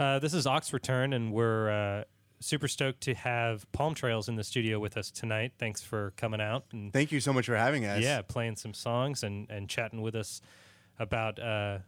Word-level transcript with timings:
Uh, 0.00 0.18
this 0.18 0.32
is 0.32 0.46
Oxford 0.46 0.82
Turn, 0.82 1.12
and 1.12 1.30
we're 1.30 1.68
uh, 1.68 2.04
super 2.40 2.68
stoked 2.68 3.02
to 3.02 3.12
have 3.12 3.70
Palm 3.72 3.94
Trails 3.94 4.30
in 4.30 4.36
the 4.36 4.42
studio 4.42 4.78
with 4.78 4.96
us 4.96 5.10
tonight. 5.10 5.52
Thanks 5.58 5.82
for 5.82 6.14
coming 6.16 6.40
out 6.40 6.64
and 6.72 6.90
Thank 6.90 7.12
you 7.12 7.20
so 7.20 7.34
much 7.34 7.44
for 7.44 7.54
having 7.54 7.84
us. 7.84 8.02
yeah, 8.02 8.22
playing 8.22 8.56
some 8.56 8.72
songs 8.72 9.22
and, 9.22 9.50
and 9.50 9.68
chatting 9.68 10.00
with 10.00 10.14
us 10.14 10.40
about 10.98 11.38
uh, 11.38 11.80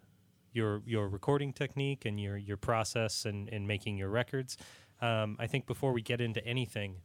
your 0.52 0.82
your 0.84 1.08
recording 1.08 1.54
technique 1.54 2.04
and 2.04 2.20
your 2.20 2.36
your 2.36 2.58
process 2.58 3.24
and 3.24 3.48
in, 3.48 3.66
making 3.66 3.96
your 3.96 4.11
records. 4.11 4.58
Um, 5.00 5.38
I 5.40 5.46
think 5.46 5.64
before 5.64 5.94
we 5.94 6.02
get 6.02 6.20
into 6.20 6.44
anything, 6.44 6.96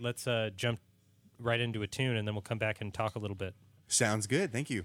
let's 0.00 0.26
uh, 0.26 0.50
jump 0.54 0.80
right 1.38 1.60
into 1.60 1.80
a 1.80 1.86
tune, 1.86 2.14
and 2.14 2.28
then 2.28 2.34
we'll 2.34 2.42
come 2.42 2.58
back 2.58 2.82
and 2.82 2.92
talk 2.92 3.16
a 3.16 3.18
little 3.18 3.36
bit. 3.36 3.54
Sounds 3.88 4.26
good. 4.26 4.52
Thank 4.52 4.68
you. 4.68 4.84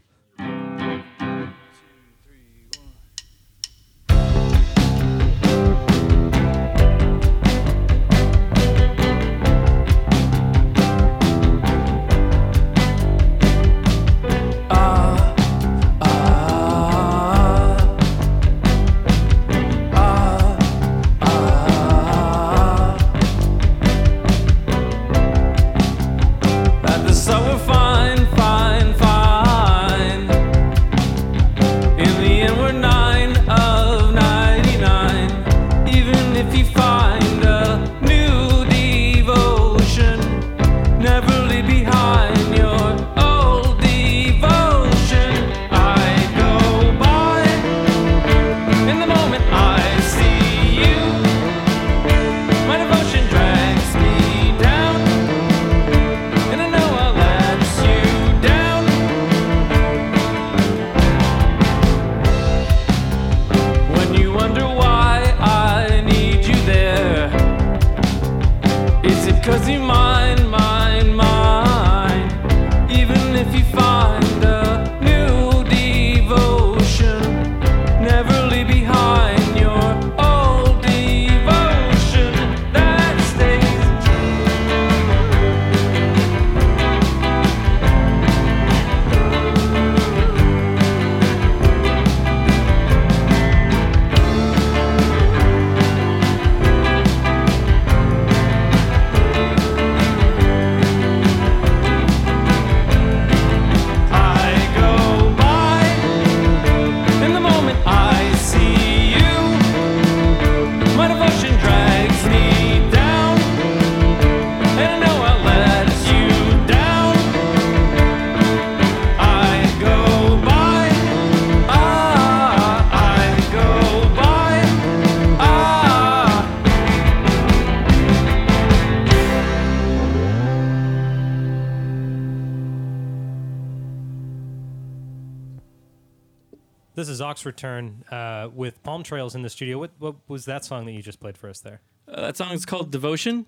This 137.37 137.41
is 137.41 137.49
Oxford 137.49 137.57
Turn 137.57 138.03
uh, 138.09 138.49
with 138.51 138.81
Palm 138.81 139.03
Trails 139.03 139.35
in 139.35 139.43
the 139.43 139.49
studio. 139.51 139.77
What, 139.77 139.91
what 139.99 140.15
was 140.27 140.45
that 140.45 140.65
song 140.65 140.87
that 140.87 140.93
you 140.93 141.03
just 141.03 141.19
played 141.19 141.37
for 141.37 141.47
us 141.47 141.59
there? 141.59 141.81
Uh, 142.07 142.21
that 142.21 142.35
song 142.35 142.51
is 142.51 142.65
called 142.65 142.89
Devotion. 142.89 143.45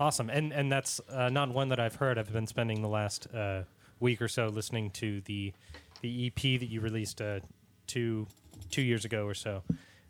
Awesome, 0.00 0.28
and 0.28 0.52
and 0.52 0.72
that's 0.72 1.00
uh, 1.08 1.28
not 1.28 1.54
one 1.54 1.68
that 1.68 1.78
I've 1.78 1.94
heard. 1.94 2.18
I've 2.18 2.32
been 2.32 2.48
spending 2.48 2.82
the 2.82 2.88
last 2.88 3.32
uh, 3.32 3.62
week 4.00 4.20
or 4.20 4.26
so 4.26 4.48
listening 4.48 4.90
to 4.94 5.20
the 5.26 5.52
the 6.00 6.26
EP 6.26 6.58
that 6.58 6.68
you 6.68 6.80
released 6.80 7.22
uh, 7.22 7.38
two 7.86 8.26
two 8.68 8.82
years 8.82 9.04
ago 9.04 9.26
or 9.26 9.34
so. 9.34 9.62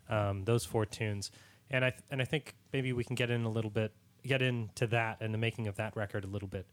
Um, 0.09 0.45
those 0.45 0.65
four 0.65 0.87
tunes, 0.87 1.29
and 1.69 1.85
I 1.85 1.91
th- 1.91 2.01
and 2.09 2.23
I 2.23 2.25
think 2.25 2.55
maybe 2.73 2.91
we 2.91 3.03
can 3.03 3.15
get 3.15 3.29
in 3.29 3.43
a 3.43 3.49
little 3.49 3.69
bit, 3.69 3.91
get 4.23 4.41
into 4.41 4.87
that 4.87 5.17
and 5.21 5.31
the 5.31 5.37
making 5.37 5.67
of 5.67 5.75
that 5.75 5.95
record 5.95 6.23
a 6.23 6.27
little 6.27 6.47
bit. 6.47 6.65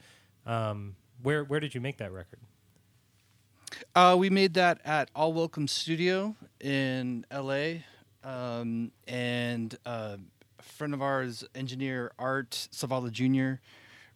Um, 0.46 0.96
where 1.22 1.44
where 1.44 1.60
did 1.60 1.74
you 1.74 1.82
make 1.82 1.98
that 1.98 2.10
record? 2.10 2.38
Uh, 3.94 4.16
we 4.18 4.30
made 4.30 4.54
that 4.54 4.80
at 4.84 5.10
All 5.14 5.32
Welcome 5.32 5.68
Studio 5.68 6.36
in 6.60 7.24
LA. 7.32 7.74
Um, 8.24 8.90
and 9.06 9.76
uh, 9.86 10.16
a 10.58 10.62
friend 10.62 10.94
of 10.94 11.02
ours, 11.02 11.44
engineer 11.54 12.12
Art 12.18 12.68
Savala 12.72 13.10
Jr., 13.10 13.60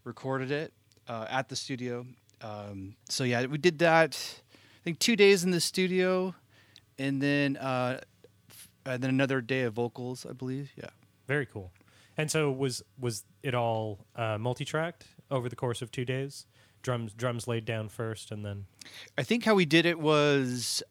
recorded 0.04 0.50
it 0.50 0.72
uh, 1.08 1.26
at 1.30 1.48
the 1.48 1.56
studio. 1.56 2.06
Um, 2.42 2.96
so, 3.08 3.24
yeah, 3.24 3.46
we 3.46 3.58
did 3.58 3.78
that, 3.80 4.18
I 4.52 4.80
think, 4.84 4.98
two 4.98 5.14
days 5.16 5.44
in 5.44 5.50
the 5.50 5.60
studio 5.60 6.34
and 6.98 7.20
then, 7.20 7.56
uh, 7.56 8.00
f- 8.50 8.68
and 8.86 9.02
then 9.02 9.10
another 9.10 9.40
day 9.40 9.62
of 9.62 9.74
vocals, 9.74 10.26
I 10.28 10.32
believe. 10.32 10.72
Yeah. 10.76 10.90
Very 11.26 11.46
cool. 11.46 11.70
And 12.16 12.30
so 12.30 12.50
was 12.50 12.82
was 12.98 13.24
it 13.42 13.54
all 13.54 14.00
uh, 14.16 14.36
multi-tracked 14.36 15.06
over 15.30 15.48
the 15.48 15.56
course 15.56 15.80
of 15.80 15.90
two 15.90 16.04
days? 16.04 16.44
Drums 16.82 17.12
drums 17.12 17.46
laid 17.46 17.64
down 17.64 17.88
first, 17.88 18.30
and 18.30 18.44
then 18.44 18.66
I 19.18 19.22
think 19.22 19.44
how 19.44 19.54
we 19.54 19.66
did 19.66 19.84
it 19.86 20.00
was 20.00 20.82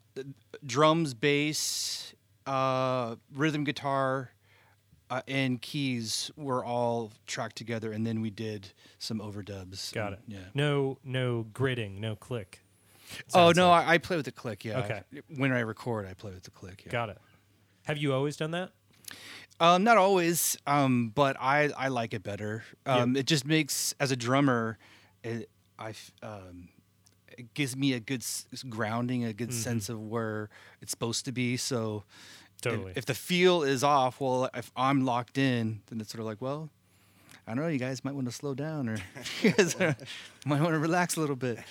drums, 0.65 1.13
bass, 1.13 2.13
uh, 2.45 3.15
rhythm 3.33 3.63
guitar, 3.63 4.31
uh, 5.09 5.21
and 5.27 5.61
keys 5.61 6.29
were 6.35 6.63
all 6.63 7.11
tracked 7.25 7.55
together, 7.55 7.91
and 7.91 8.05
then 8.05 8.21
we 8.21 8.29
did 8.29 8.71
some 8.99 9.19
overdubs. 9.19 9.91
got 9.93 10.13
and- 10.13 10.15
it. 10.15 10.19
Yeah. 10.27 10.39
No 10.53 10.97
no 11.03 11.47
gridding, 11.53 11.99
no 11.99 12.15
click. 12.15 12.61
Oh 13.33 13.51
no, 13.51 13.69
like. 13.69 13.87
I, 13.87 13.93
I 13.93 13.97
play 13.97 14.15
with 14.15 14.25
the 14.25 14.31
click. 14.31 14.63
Yeah. 14.63 14.79
Okay. 14.79 15.01
When 15.35 15.51
I 15.51 15.61
record, 15.61 16.05
I 16.05 16.13
play 16.13 16.31
with 16.31 16.43
the 16.43 16.51
click. 16.51 16.83
Yeah. 16.85 16.91
got 16.91 17.09
it. 17.09 17.17
Have 17.85 17.97
you 17.97 18.13
always 18.13 18.37
done 18.37 18.51
that? 18.51 18.69
Um, 19.59 19.83
not 19.83 19.97
always, 19.97 20.57
um, 20.67 21.11
but 21.13 21.35
I 21.39 21.71
I 21.75 21.87
like 21.87 22.13
it 22.13 22.23
better. 22.23 22.63
Um, 22.85 23.15
It 23.15 23.25
just 23.25 23.45
makes 23.45 23.93
as 23.99 24.11
a 24.11 24.15
drummer, 24.15 24.77
it, 25.23 25.49
I 25.79 25.93
um, 26.21 26.69
it 27.37 27.53
gives 27.53 27.75
me 27.75 27.93
a 27.93 27.99
good 27.99 28.21
s- 28.21 28.45
grounding, 28.69 29.23
a 29.23 29.33
good 29.33 29.53
sense 29.53 29.87
of 29.89 29.99
where 30.01 30.49
it's 30.81 30.91
supposed 30.91 31.25
to 31.25 31.31
be. 31.31 31.55
So 31.57 32.03
if- 32.57 32.61
Totally. 32.61 32.93
if, 32.97 33.05
the 33.05 33.13
feel 33.13 33.63
is 33.63 33.83
off, 33.83 34.19
well, 34.19 34.49
if 34.53 34.69
I'm 34.75 35.05
locked 35.05 35.37
in, 35.37 35.81
then 35.87 36.01
it's 36.01 36.11
sort 36.11 36.19
of 36.19 36.25
like, 36.25 36.41
well, 36.41 36.69
I 37.47 37.53
don't 37.55 37.63
know, 37.63 37.69
you 37.69 37.79
guys 37.79 38.03
might 38.03 38.13
want 38.13 38.27
to 38.27 38.33
slow 38.33 38.53
down 38.53 38.89
or 38.89 38.97
you 39.41 39.51
guys 39.51 39.75
might 40.45 40.61
want 40.61 40.73
to 40.73 40.79
relax 40.79 41.15
a 41.15 41.21
little 41.21 41.37
bit. 41.37 41.59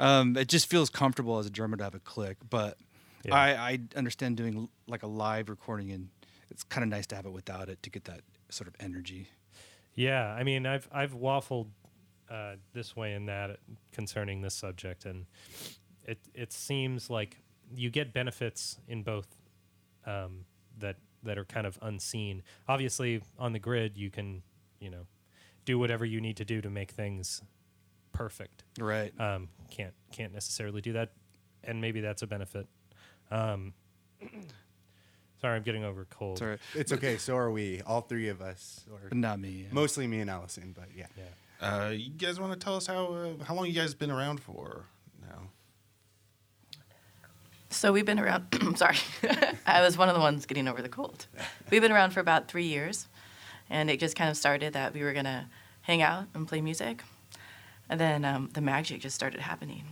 Um, 0.00 0.36
it 0.36 0.46
just 0.46 0.70
feels 0.70 0.90
comfortable 0.90 1.40
as 1.40 1.46
a 1.46 1.50
drummer 1.50 1.76
to 1.76 1.82
have 1.82 1.94
a 1.96 1.98
click, 1.98 2.36
but 2.48 2.78
Yeah. 3.24 3.34
I, 3.34 3.48
I 3.72 3.78
understand 3.96 4.36
doing 4.36 4.68
like 4.86 5.02
a 5.02 5.08
live 5.08 5.48
recording 5.48 5.90
and 5.90 6.10
it's 6.52 6.62
kind 6.62 6.84
of 6.84 6.88
nice 6.88 7.04
to 7.08 7.16
have 7.16 7.26
it 7.26 7.32
without 7.32 7.68
it 7.68 7.82
to 7.82 7.90
get 7.90 8.04
that 8.04 8.20
sort 8.48 8.68
of 8.68 8.76
energy. 8.78 9.26
Yeah, 9.96 10.24
I 10.32 10.44
mean, 10.44 10.66
I've 10.66 10.88
I've 10.92 11.14
waffled 11.14 11.66
uh, 12.30 12.56
this 12.72 12.94
way 12.96 13.14
and 13.14 13.28
that 13.28 13.58
concerning 13.92 14.42
this 14.42 14.54
subject, 14.54 15.04
and 15.04 15.26
it 16.04 16.18
it 16.34 16.52
seems 16.52 17.10
like 17.10 17.38
you 17.74 17.90
get 17.90 18.12
benefits 18.12 18.78
in 18.88 19.02
both 19.02 19.26
um, 20.06 20.44
that 20.78 20.96
that 21.22 21.38
are 21.38 21.44
kind 21.44 21.66
of 21.66 21.78
unseen. 21.82 22.42
Obviously, 22.68 23.22
on 23.38 23.52
the 23.52 23.58
grid, 23.58 23.96
you 23.96 24.10
can 24.10 24.42
you 24.80 24.90
know 24.90 25.06
do 25.64 25.78
whatever 25.78 26.04
you 26.04 26.20
need 26.20 26.36
to 26.36 26.44
do 26.44 26.60
to 26.60 26.70
make 26.70 26.90
things 26.92 27.42
perfect. 28.12 28.64
Right. 28.78 29.12
Um, 29.20 29.48
can't 29.70 29.94
can't 30.12 30.32
necessarily 30.32 30.80
do 30.80 30.92
that, 30.94 31.12
and 31.64 31.80
maybe 31.80 32.00
that's 32.00 32.22
a 32.22 32.26
benefit. 32.26 32.66
Um, 33.30 33.74
Sorry, 35.40 35.54
I'm 35.56 35.62
getting 35.62 35.84
over 35.84 36.00
a 36.02 36.06
cold. 36.06 36.38
Sorry, 36.38 36.58
It's 36.74 36.90
okay. 36.92 37.16
So 37.16 37.36
are 37.36 37.50
we. 37.50 37.80
All 37.82 38.00
three 38.00 38.28
of 38.28 38.40
us, 38.42 38.84
or 38.90 39.16
not 39.16 39.38
me. 39.38 39.66
mostly 39.70 40.08
me 40.08 40.18
and 40.18 40.28
Allison. 40.28 40.74
But 40.76 40.88
yeah. 40.96 41.06
Yeah. 41.16 41.24
Uh, 41.60 41.92
you 41.94 42.10
guys 42.10 42.38
want 42.38 42.52
to 42.52 42.58
tell 42.58 42.76
us 42.76 42.86
how 42.86 43.06
uh, 43.06 43.44
how 43.44 43.54
long 43.54 43.66
you 43.66 43.72
guys 43.72 43.94
been 43.94 44.10
around 44.10 44.40
for 44.40 44.84
now? 45.22 45.48
So 47.70 47.92
we've 47.92 48.06
been 48.06 48.20
around. 48.20 48.46
I'm 48.60 48.76
sorry, 48.76 48.96
I 49.66 49.82
was 49.82 49.98
one 49.98 50.08
of 50.08 50.14
the 50.14 50.20
ones 50.20 50.46
getting 50.46 50.68
over 50.68 50.80
the 50.82 50.88
cold. 50.88 51.26
We've 51.70 51.82
been 51.82 51.92
around 51.92 52.12
for 52.12 52.20
about 52.20 52.48
three 52.48 52.66
years, 52.66 53.08
and 53.68 53.90
it 53.90 53.98
just 53.98 54.14
kind 54.14 54.30
of 54.30 54.36
started 54.36 54.72
that 54.74 54.94
we 54.94 55.02
were 55.02 55.12
gonna 55.12 55.48
hang 55.82 56.00
out 56.00 56.26
and 56.32 56.46
play 56.46 56.60
music, 56.60 57.02
and 57.88 57.98
then 57.98 58.24
um, 58.24 58.50
the 58.52 58.60
magic 58.60 59.00
just 59.00 59.16
started 59.16 59.40
happening. 59.40 59.84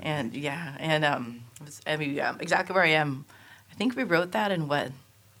and 0.00 0.34
yeah, 0.34 0.74
and 0.80 1.04
um, 1.04 1.44
was, 1.62 1.82
I 1.86 1.96
mean, 1.96 2.18
um, 2.20 2.38
exactly 2.40 2.74
where 2.74 2.84
I 2.84 2.88
am. 2.88 3.26
I 3.70 3.74
think 3.74 3.94
we 3.94 4.04
wrote 4.04 4.32
that 4.32 4.50
in 4.50 4.68
what? 4.68 4.90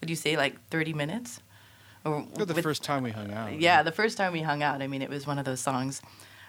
Would 0.00 0.10
you 0.10 0.16
say 0.16 0.36
like 0.36 0.60
30 0.68 0.92
minutes? 0.92 1.40
Or 2.04 2.26
For 2.36 2.44
the 2.44 2.54
with- 2.54 2.62
first 2.62 2.82
time 2.82 3.02
we 3.02 3.10
hung 3.10 3.32
out. 3.32 3.58
Yeah, 3.58 3.82
the 3.82 3.92
first 3.92 4.16
time 4.16 4.32
we 4.32 4.42
hung 4.42 4.62
out. 4.62 4.82
I 4.82 4.86
mean, 4.86 5.02
it 5.02 5.08
was 5.10 5.26
one 5.26 5.38
of 5.38 5.44
those 5.44 5.60
songs 5.60 6.02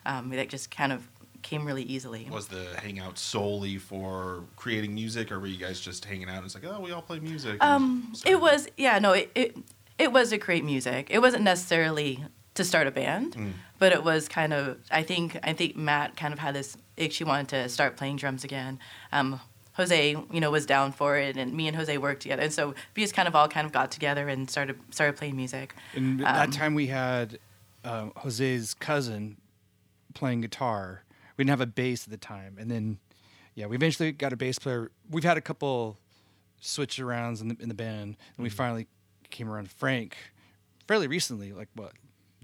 um, 0.06 0.30
that 0.32 0.50
just 0.50 0.70
kind 0.70 0.92
of 0.92 1.08
came 1.44 1.66
really 1.66 1.84
easily. 1.84 2.28
Was 2.32 2.48
the 2.48 2.66
hangout 2.82 3.18
solely 3.18 3.78
for 3.78 4.44
creating 4.56 4.94
music, 4.96 5.32
or 5.32 5.40
were 5.40 5.48
you 5.48 5.58
guys 5.58 5.80
just 5.80 6.04
hanging 6.06 6.28
out 6.30 6.38
and 6.38 6.46
it's 6.46 6.56
like, 6.56 6.66
oh, 6.66 6.80
we 6.82 6.92
all 6.92 7.02
play 7.02 7.20
music? 7.20 7.64
Um, 7.64 8.12
it 8.26 8.40
was 8.42 8.68
yeah, 8.78 9.00
no, 9.00 9.14
it, 9.14 9.32
it 9.36 9.58
it 9.98 10.12
was 10.12 10.30
to 10.32 10.38
create 10.38 10.66
music. 10.66 11.08
It 11.10 11.20
wasn't 11.20 11.44
necessarily 11.44 12.24
to 12.56 12.64
start 12.64 12.88
a 12.88 12.92
band, 12.92 13.36
Mm. 13.36 13.52
but 13.80 13.92
it 13.94 14.04
was 14.04 14.28
kind 14.28 14.54
of. 14.54 14.78
I 14.92 15.04
think 15.04 15.38
I 15.44 15.54
think 15.54 15.76
Matt 15.78 16.18
kind 16.18 16.34
of 16.34 16.40
had 16.40 16.56
this 16.56 16.76
itch. 16.98 17.14
She 17.14 17.24
wanted 17.24 17.48
to 17.50 17.70
start 17.70 17.96
playing 17.96 18.18
drums 18.18 18.44
again. 18.44 18.80
Um, 19.12 19.40
Jose, 19.76 20.12
you 20.32 20.40
know, 20.40 20.52
was 20.52 20.66
down 20.66 20.92
for 20.92 21.18
it, 21.18 21.36
and 21.38 21.54
me 21.54 21.68
and 21.68 21.76
Jose 21.76 21.98
worked 21.98 22.22
together, 22.22 22.42
and 22.44 22.54
so 22.54 22.74
we 22.96 23.04
just 23.04 23.14
kind 23.14 23.28
of 23.28 23.36
all 23.36 23.48
kind 23.48 23.66
of 23.66 23.72
got 23.74 23.92
together 23.92 24.28
and 24.30 24.50
started 24.50 24.80
started 24.92 25.18
playing 25.18 25.36
music. 25.36 25.74
And 25.94 26.22
at 26.22 26.34
that 26.34 26.46
Um, 26.46 26.52
time 26.52 26.76
we 26.76 26.88
had 26.88 27.40
um, 27.84 28.12
Jose's 28.18 28.74
cousin 28.74 29.38
playing 30.14 30.42
guitar. 30.42 31.04
We 31.38 31.44
didn't 31.44 31.50
have 31.52 31.62
a 31.62 31.66
bass 31.66 32.06
at 32.06 32.12
the 32.12 32.18
time, 32.18 32.56
and 32.60 32.72
then 32.72 33.00
yeah, 33.54 33.66
we 33.68 33.76
eventually 33.76 34.12
got 34.12 34.32
a 34.34 34.38
bass 34.38 34.58
player. 34.60 34.92
We've 35.10 35.24
had 35.24 35.38
a 35.38 35.42
couple 35.42 35.98
switch 36.62 36.98
arounds 36.98 37.42
in 37.42 37.50
the 37.50 37.58
in 37.60 37.68
the 37.70 37.76
band, 37.76 38.02
and 38.02 38.16
Mm-hmm. 38.34 38.44
we 38.44 38.50
finally 38.50 38.88
came 39.30 39.50
around 39.50 39.70
Frank 39.70 40.16
fairly 40.88 41.08
recently. 41.08 41.52
Like 41.52 41.68
what? 41.76 41.92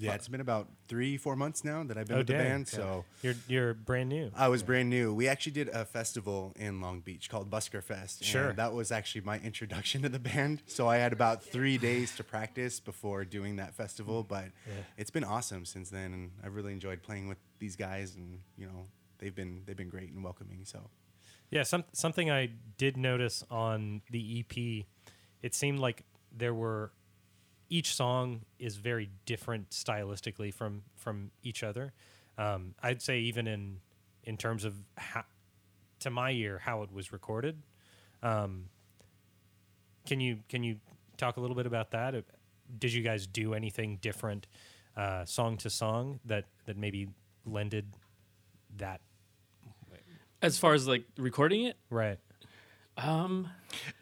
Yeah, 0.02 0.14
it's 0.16 0.28
been 0.28 0.42
about 0.42 0.68
three, 0.88 1.18
four 1.18 1.36
months 1.36 1.64
now 1.64 1.84
that 1.84 1.98
I've 1.98 2.08
been 2.08 2.16
Oh, 2.16 2.20
with 2.20 2.28
the 2.28 2.34
band. 2.34 2.68
Yeah. 2.72 2.78
So 2.78 3.06
You're 3.22 3.36
you're 3.48 3.74
brand 3.74 4.10
new. 4.10 4.32
I 4.36 4.48
was 4.48 4.64
brand 4.64 4.90
new. 4.90 5.14
We 5.14 5.28
actually 5.28 5.52
did 5.54 5.70
a 5.70 5.86
festival 5.86 6.54
in 6.56 6.82
Long 6.82 7.00
Beach 7.02 7.30
called 7.30 7.50
Busker 7.50 7.84
Fest. 7.84 8.22
and 8.22 8.28
Sure. 8.28 8.54
that 8.54 8.74
was 8.74 8.92
actually 8.92 9.22
my 9.22 9.40
introduction 9.40 10.02
to 10.02 10.10
the 10.10 10.20
band. 10.20 10.64
So 10.66 10.88
I 10.88 10.98
had 10.98 11.14
about 11.14 11.44
three 11.44 11.78
days 11.78 12.16
to 12.16 12.24
practice 12.24 12.80
before 12.80 13.24
doing 13.26 13.58
that 13.58 13.74
festival. 13.76 14.24
Mm. 14.24 14.28
But 14.28 14.46
it's 14.98 15.12
been 15.12 15.24
awesome 15.24 15.66
since 15.66 15.90
then, 15.90 16.14
and 16.14 16.32
I've 16.44 16.56
really 16.56 16.74
enjoyed 16.74 17.02
playing 17.04 17.28
with 17.28 17.38
these 17.60 17.76
guys. 17.76 18.16
And 18.16 18.40
you 18.58 18.66
know, 18.66 18.88
they've 19.20 19.36
been 19.36 19.64
they've 19.66 19.78
been 19.78 19.90
great 19.90 20.10
and 20.12 20.24
welcoming. 20.24 20.66
So 20.66 20.90
Yeah, 21.52 21.64
some, 21.64 21.84
something 21.94 22.32
I 22.32 22.50
did 22.78 22.96
notice 22.98 23.44
on 23.52 24.02
the 24.10 24.40
EP, 24.40 24.86
it 25.42 25.54
seemed 25.54 25.80
like 25.80 26.04
there 26.32 26.54
were 26.54 26.92
each 27.72 27.96
song 27.96 28.42
is 28.60 28.76
very 28.76 29.10
different 29.26 29.72
stylistically 29.72 30.54
from 30.54 30.84
from 30.98 31.32
each 31.42 31.64
other. 31.64 31.94
Um, 32.38 32.76
I'd 32.84 33.02
say 33.02 33.20
even 33.22 33.48
in 33.48 33.80
in 34.24 34.38
terms 34.38 34.66
of 34.66 34.76
how, 34.98 35.24
to 36.02 36.12
my 36.12 36.32
ear 36.32 36.60
how 36.60 36.84
it 36.84 36.92
was 36.92 37.12
recorded. 37.12 37.64
Um, 38.22 38.66
can 40.06 40.20
you 40.20 40.40
can 40.50 40.64
you 40.64 40.76
talk 41.18 41.38
a 41.38 41.40
little 41.40 41.56
bit 41.56 41.66
about 41.66 41.92
that? 41.92 42.14
Uh, 42.14 42.22
Did 42.78 42.94
you 42.94 43.02
guys 43.02 43.26
do 43.26 43.54
anything 43.54 43.98
different 44.02 44.48
uh, 44.98 45.26
song 45.26 45.58
to 45.58 45.70
song 45.70 46.20
that 46.26 46.46
that 46.66 46.78
maybe 46.78 47.08
lended 47.46 47.86
that 48.78 49.00
As 50.42 50.58
far 50.58 50.74
as 50.74 50.88
like 50.88 51.06
recording 51.18 51.64
it, 51.64 51.78
right? 51.90 52.20
Um, 53.04 53.50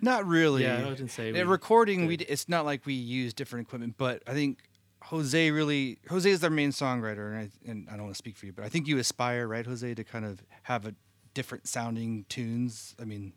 Not 0.01 0.25
really. 0.25 0.63
Yeah, 0.63 0.77
I 0.85 0.89
didn't 0.89 1.09
say 1.09 1.31
we 1.31 1.41
recording. 1.41 2.05
We 2.05 2.17
did. 2.17 2.25
d- 2.27 2.31
it's 2.33 2.49
not 2.49 2.65
like 2.65 2.85
we 2.85 2.93
use 2.93 3.33
different 3.33 3.67
equipment, 3.67 3.95
but 3.97 4.21
I 4.27 4.33
think 4.33 4.59
Jose 5.03 5.51
really 5.51 5.99
Jose 6.09 6.29
is 6.29 6.43
our 6.43 6.49
main 6.49 6.71
songwriter, 6.71 7.31
and 7.33 7.37
I, 7.39 7.69
and 7.71 7.87
I 7.89 7.93
don't 7.93 8.03
want 8.03 8.13
to 8.15 8.17
speak 8.17 8.37
for 8.37 8.45
you, 8.45 8.53
but 8.53 8.65
I 8.65 8.69
think 8.69 8.87
you 8.87 8.97
aspire, 8.97 9.47
right, 9.47 9.65
Jose, 9.65 9.93
to 9.93 10.03
kind 10.03 10.25
of 10.25 10.41
have 10.63 10.85
a 10.85 10.93
different 11.33 11.67
sounding 11.67 12.25
tunes. 12.29 12.95
I 13.01 13.05
mean, 13.05 13.33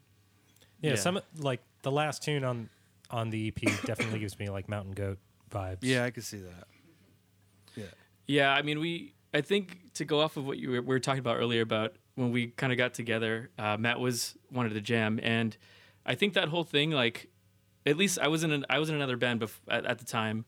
Yeah, 0.80 0.90
Yeah. 0.90 0.96
some 0.96 1.20
like 1.38 1.60
the 1.82 1.92
last 1.92 2.22
tune 2.22 2.44
on 2.44 2.68
on 3.10 3.30
the 3.30 3.48
EP 3.48 3.82
definitely 3.84 4.18
gives 4.20 4.38
me 4.38 4.48
like 4.48 4.68
Mountain 4.68 4.92
Goat 4.92 5.18
vibes. 5.50 5.78
yeah, 5.82 6.04
I 6.04 6.10
could 6.10 6.24
see 6.24 6.38
that. 6.38 6.66
Yeah. 7.76 7.84
Yeah, 8.26 8.52
I 8.54 8.62
mean, 8.62 8.80
we. 8.80 9.14
I 9.34 9.40
think 9.40 9.94
to 9.94 10.04
go 10.04 10.20
off 10.20 10.36
of 10.36 10.44
what 10.46 10.58
you 10.58 10.70
were, 10.70 10.80
we 10.82 10.86
were 10.88 11.00
talking 11.00 11.20
about 11.20 11.38
earlier 11.38 11.62
about 11.62 11.94
when 12.14 12.30
we 12.30 12.48
kind 12.48 12.72
of 12.72 12.78
got 12.78 12.94
together, 12.94 13.50
uh, 13.58 13.76
Matt 13.78 14.00
was 14.00 14.36
wanted 14.50 14.74
to 14.74 14.80
jam, 14.80 15.18
and 15.22 15.56
I 16.04 16.14
think 16.14 16.34
that 16.34 16.48
whole 16.48 16.64
thing, 16.64 16.90
like, 16.90 17.30
at 17.86 17.96
least 17.96 18.18
I 18.18 18.28
was 18.28 18.44
in 18.44 18.52
an, 18.52 18.66
I 18.68 18.78
was 18.78 18.88
in 18.88 18.94
another 18.94 19.16
band 19.16 19.40
bef- 19.40 19.60
at, 19.68 19.86
at 19.86 19.98
the 19.98 20.04
time, 20.04 20.44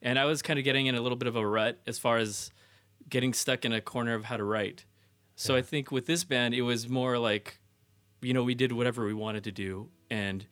and 0.00 0.18
I 0.18 0.24
was 0.24 0.42
kind 0.42 0.58
of 0.58 0.64
getting 0.64 0.86
in 0.86 0.94
a 0.94 1.00
little 1.00 1.16
bit 1.16 1.28
of 1.28 1.36
a 1.36 1.46
rut 1.46 1.80
as 1.86 1.98
far 1.98 2.16
as 2.16 2.50
getting 3.08 3.32
stuck 3.32 3.64
in 3.64 3.72
a 3.72 3.80
corner 3.80 4.14
of 4.14 4.24
how 4.24 4.36
to 4.36 4.44
write. 4.44 4.84
So 5.36 5.56
I 5.56 5.62
think 5.62 5.90
with 5.90 6.06
this 6.06 6.24
band, 6.24 6.54
it 6.54 6.62
was 6.62 6.88
more 6.88 7.18
like, 7.18 7.58
you 8.20 8.32
know, 8.32 8.42
we 8.42 8.54
did 8.54 8.72
whatever 8.72 9.04
we 9.04 9.14
wanted 9.14 9.44
to 9.44 9.52
do, 9.52 9.88
and 10.10 10.46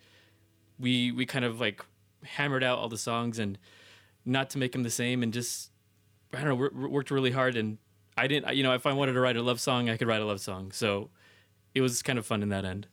we 0.78 1.12
we 1.12 1.26
kind 1.26 1.44
of 1.44 1.60
like 1.60 1.84
hammered 2.24 2.64
out 2.64 2.78
all 2.78 2.88
the 2.88 2.98
songs 2.98 3.38
and 3.38 3.58
not 4.24 4.50
to 4.50 4.58
make 4.58 4.72
them 4.72 4.82
the 4.82 4.90
same 4.90 5.22
and 5.22 5.32
just 5.32 5.70
I 6.32 6.42
don't 6.42 6.48
know, 6.48 6.88
worked 6.88 7.10
really 7.10 7.30
hard. 7.30 7.56
And 7.56 7.78
I 8.20 8.26
didn't, 8.26 8.55
you 8.56 8.62
know, 8.62 8.75
if 8.75 8.87
I 8.87 8.93
wanted 8.93 9.12
to 9.14 9.20
write 9.20 9.37
a 9.37 9.43
love 9.43 9.61
song, 9.61 9.88
I 9.88 9.96
could 9.96 10.08
write 10.08 10.20
a 10.20 10.25
love 10.26 10.40
song. 10.40 10.72
So 10.72 11.11
it 11.75 11.81
was 11.81 12.02
kind 12.02 12.19
of 12.19 12.26
fun 12.26 12.43
in 12.43 12.49
that 12.50 12.64
end. 12.64 12.87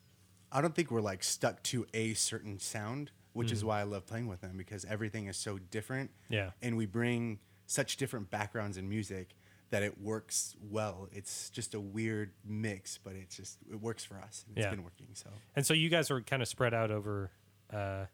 I 0.51 0.62
don't 0.62 0.74
think 0.75 0.89
we're 0.91 1.01
like 1.01 1.24
stuck 1.24 1.62
to 1.63 1.85
a 1.94 2.13
certain 2.13 2.59
sound, 2.59 3.12
which 3.33 3.51
is 3.51 3.63
why 3.65 3.81
I 3.81 3.83
love 3.83 4.06
playing 4.06 4.27
with 4.27 4.41
them 4.41 4.56
because 4.57 4.85
everything 4.85 5.27
is 5.27 5.35
so 5.38 5.57
different. 5.57 6.12
Yeah. 6.29 6.51
And 6.62 6.77
we 6.77 6.85
bring 6.85 7.39
such 7.65 7.97
different 7.97 8.29
backgrounds 8.31 8.77
in 8.77 8.88
music 8.88 9.35
that 9.69 9.83
it 9.83 10.00
works 10.00 10.56
well. 10.62 11.09
It's 11.12 11.50
just 11.50 11.74
a 11.74 11.79
weird 11.81 12.31
mix, 12.45 12.97
but 12.97 13.13
it's 13.15 13.35
just 13.35 13.57
it 13.69 13.81
works 13.81 14.06
for 14.06 14.15
us. 14.19 14.45
and 14.47 14.57
It's 14.57 14.63
Yeah. 14.65 14.69
been 14.71 14.83
working. 14.83 15.07
So 15.13 15.29
and 15.57 15.65
so 15.65 15.74
you 15.74 15.89
guys 15.89 16.09
are 16.09 16.21
kind 16.21 16.41
of 16.41 16.47
spread 16.47 16.74
out 16.74 16.89
over 16.91 17.29
uh, 17.74 18.06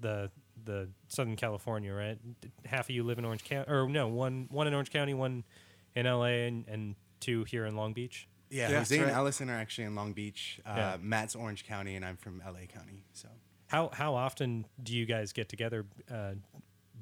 the 0.00 0.30
the 0.64 0.88
Southern 1.08 1.36
California, 1.36 1.92
right? 1.92 2.18
Half 2.64 2.86
of 2.86 2.90
you 2.94 3.02
live 3.04 3.18
in 3.18 3.26
Orange 3.26 3.44
County, 3.44 3.70
or 3.70 3.86
no, 3.88 4.08
one 4.08 4.46
one 4.50 4.66
in 4.66 4.72
Orange 4.72 4.90
County, 4.90 5.12
one 5.12 5.44
in 5.94 6.06
LA, 6.06 6.24
and, 6.46 6.66
and 6.68 6.96
two 7.20 7.44
here 7.44 7.66
in 7.66 7.76
Long 7.76 7.92
Beach. 7.92 8.28
yeah, 8.50 8.62
Yeah, 8.62 8.66
Jose 8.66 8.78
that's 8.78 8.90
and 8.92 9.02
right. 9.04 9.12
Allison 9.14 9.50
are 9.50 9.54
actually 9.56 9.84
in 9.84 9.94
Long 9.94 10.12
Beach. 10.12 10.60
Uh, 10.66 10.72
Yeah. 10.76 10.96
Matt's 11.00 11.34
Orange 11.34 11.64
County, 11.66 11.96
and 11.96 12.04
I'm 12.04 12.16
from 12.16 12.42
LA 12.44 12.66
County. 12.72 13.04
So 13.12 13.28
How 13.68 13.90
how 13.92 14.14
often 14.14 14.66
do 14.82 14.94
you 14.94 15.06
guys 15.06 15.32
get 15.32 15.48
together 15.48 15.86
uh, 16.10 16.32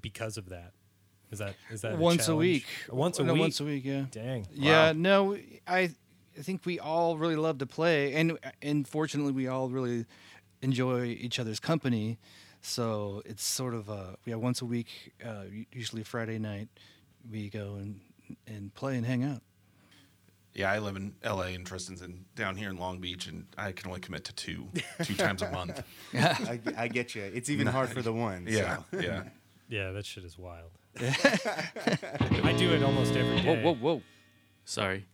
because 0.01 0.37
of 0.37 0.49
that? 0.51 0.73
Is 1.31 1.39
that 1.39 1.55
is 1.71 1.81
that 1.81 1.97
once 1.99 2.23
a 2.25 2.27
challenge? 2.27 2.39
week. 2.41 2.67
Once 2.91 3.19
a 3.19 3.25
No, 3.25 3.33
week. 3.33 3.41
Once 3.41 3.61
a 3.61 3.65
week. 3.65 3.85
Yeah. 3.85 4.05
Dang. 4.11 4.47
Yeah. 4.53 4.93
No, 4.95 5.35
I 5.67 5.91
I 6.39 6.41
think 6.43 6.65
we 6.67 6.79
all 6.79 7.17
really 7.19 7.37
love 7.37 7.59
to 7.59 7.67
play, 7.67 8.15
and 8.15 8.39
and 8.61 8.87
fortunately, 8.87 9.33
we 9.33 9.49
all 9.49 9.69
really 9.71 10.05
enjoy 10.61 11.05
each 11.07 11.39
other's 11.41 11.59
company. 11.61 12.19
So 12.61 13.23
it's 13.25 13.43
sort 13.43 13.75
of 13.75 13.89
uh, 13.91 14.17
yeah, 14.27 14.37
once 14.37 14.61
a 14.63 14.67
week, 14.67 15.13
uh, 15.25 15.45
usually 15.73 16.05
Friday 16.05 16.39
night, 16.39 16.69
we 17.31 17.49
go 17.49 17.75
and 17.75 18.01
and 18.47 18.75
play 18.75 18.97
and 18.97 19.07
hang 19.07 19.25
out. 19.25 19.43
Yeah, 20.55 20.71
I 20.71 20.81
live 20.81 20.97
in 20.97 21.15
L.A. 21.23 21.55
and 21.55 21.67
Tristan's 21.67 22.03
in, 22.03 22.27
down 22.37 22.57
here 22.57 22.69
in 22.69 22.77
Long 22.77 22.99
Beach, 22.99 23.27
and 23.27 23.47
I 23.57 23.73
can 23.73 23.89
only 23.89 24.01
commit 24.01 24.25
to 24.25 24.35
two 24.35 24.69
two 25.03 25.15
times 25.15 25.41
a 25.41 25.51
month. 25.51 25.83
I, 26.15 26.61
I 26.77 26.89
get 26.89 27.15
you. 27.15 27.23
It's 27.23 27.49
even 27.49 27.67
hard 27.67 27.89
for 27.89 28.03
the 28.03 28.13
one. 28.13 28.47
Yeah, 28.49 28.79
so. 28.91 29.01
yeah. 29.01 29.23
Yeah, 29.69 29.93
that 29.93 30.05
shit 30.05 30.25
is 30.25 30.37
wild. 30.37 30.71
I 31.01 32.55
do 32.59 32.73
it 32.75 32.83
almost 32.83 33.17
every 33.17 33.41
day. 33.41 33.63
Whoa, 33.63 33.73
whoa, 33.73 33.75
whoa! 33.75 34.03
Sorry. 34.67 35.07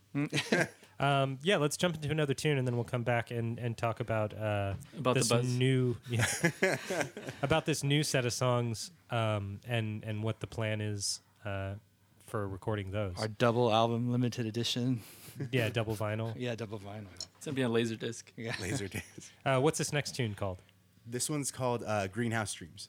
Um, 1.00 1.38
yeah, 1.44 1.58
let's 1.58 1.76
jump 1.76 1.94
into 1.94 2.10
another 2.10 2.34
tune, 2.34 2.58
and 2.58 2.66
then 2.66 2.74
we'll 2.74 2.82
come 2.82 3.04
back 3.04 3.30
and, 3.30 3.56
and 3.60 3.76
talk 3.78 4.00
about 4.00 4.36
uh, 4.36 4.74
About 4.98 5.14
this 5.14 5.28
buzz. 5.28 5.46
new 5.46 5.96
yeah, 6.10 6.26
about 7.42 7.66
this 7.66 7.84
new 7.84 8.02
set 8.02 8.26
of 8.26 8.32
songs 8.32 8.90
um, 9.10 9.60
and 9.68 10.02
and 10.02 10.24
what 10.24 10.40
the 10.40 10.48
plan 10.48 10.80
is 10.80 11.20
uh, 11.44 11.74
for 12.28 12.46
recording 12.46 12.90
those. 12.90 13.14
Our 13.18 13.28
double 13.28 13.72
album, 13.72 14.10
limited 14.12 14.46
edition. 14.46 15.00
yeah, 15.50 15.68
double 15.68 15.96
vinyl. 15.96 16.34
Yeah, 16.38 16.54
double 16.54 16.78
vinyl. 16.78 17.06
It's 17.36 17.46
going 17.46 17.54
to 17.54 17.60
be 17.60 17.64
on 17.64 17.72
Laserdisc. 17.72 18.24
Yeah. 18.36 18.54
Laser 18.60 18.88
dance. 18.88 19.30
Uh, 19.44 19.58
what's 19.60 19.78
this 19.78 19.92
next 19.92 20.14
tune 20.14 20.34
called? 20.34 20.58
This 21.06 21.30
one's 21.30 21.50
called 21.50 21.82
uh, 21.86 22.06
Greenhouse 22.08 22.52
Dreams. 22.52 22.88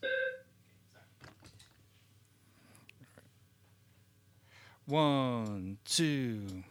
One, 4.86 5.78
two. 5.86 6.64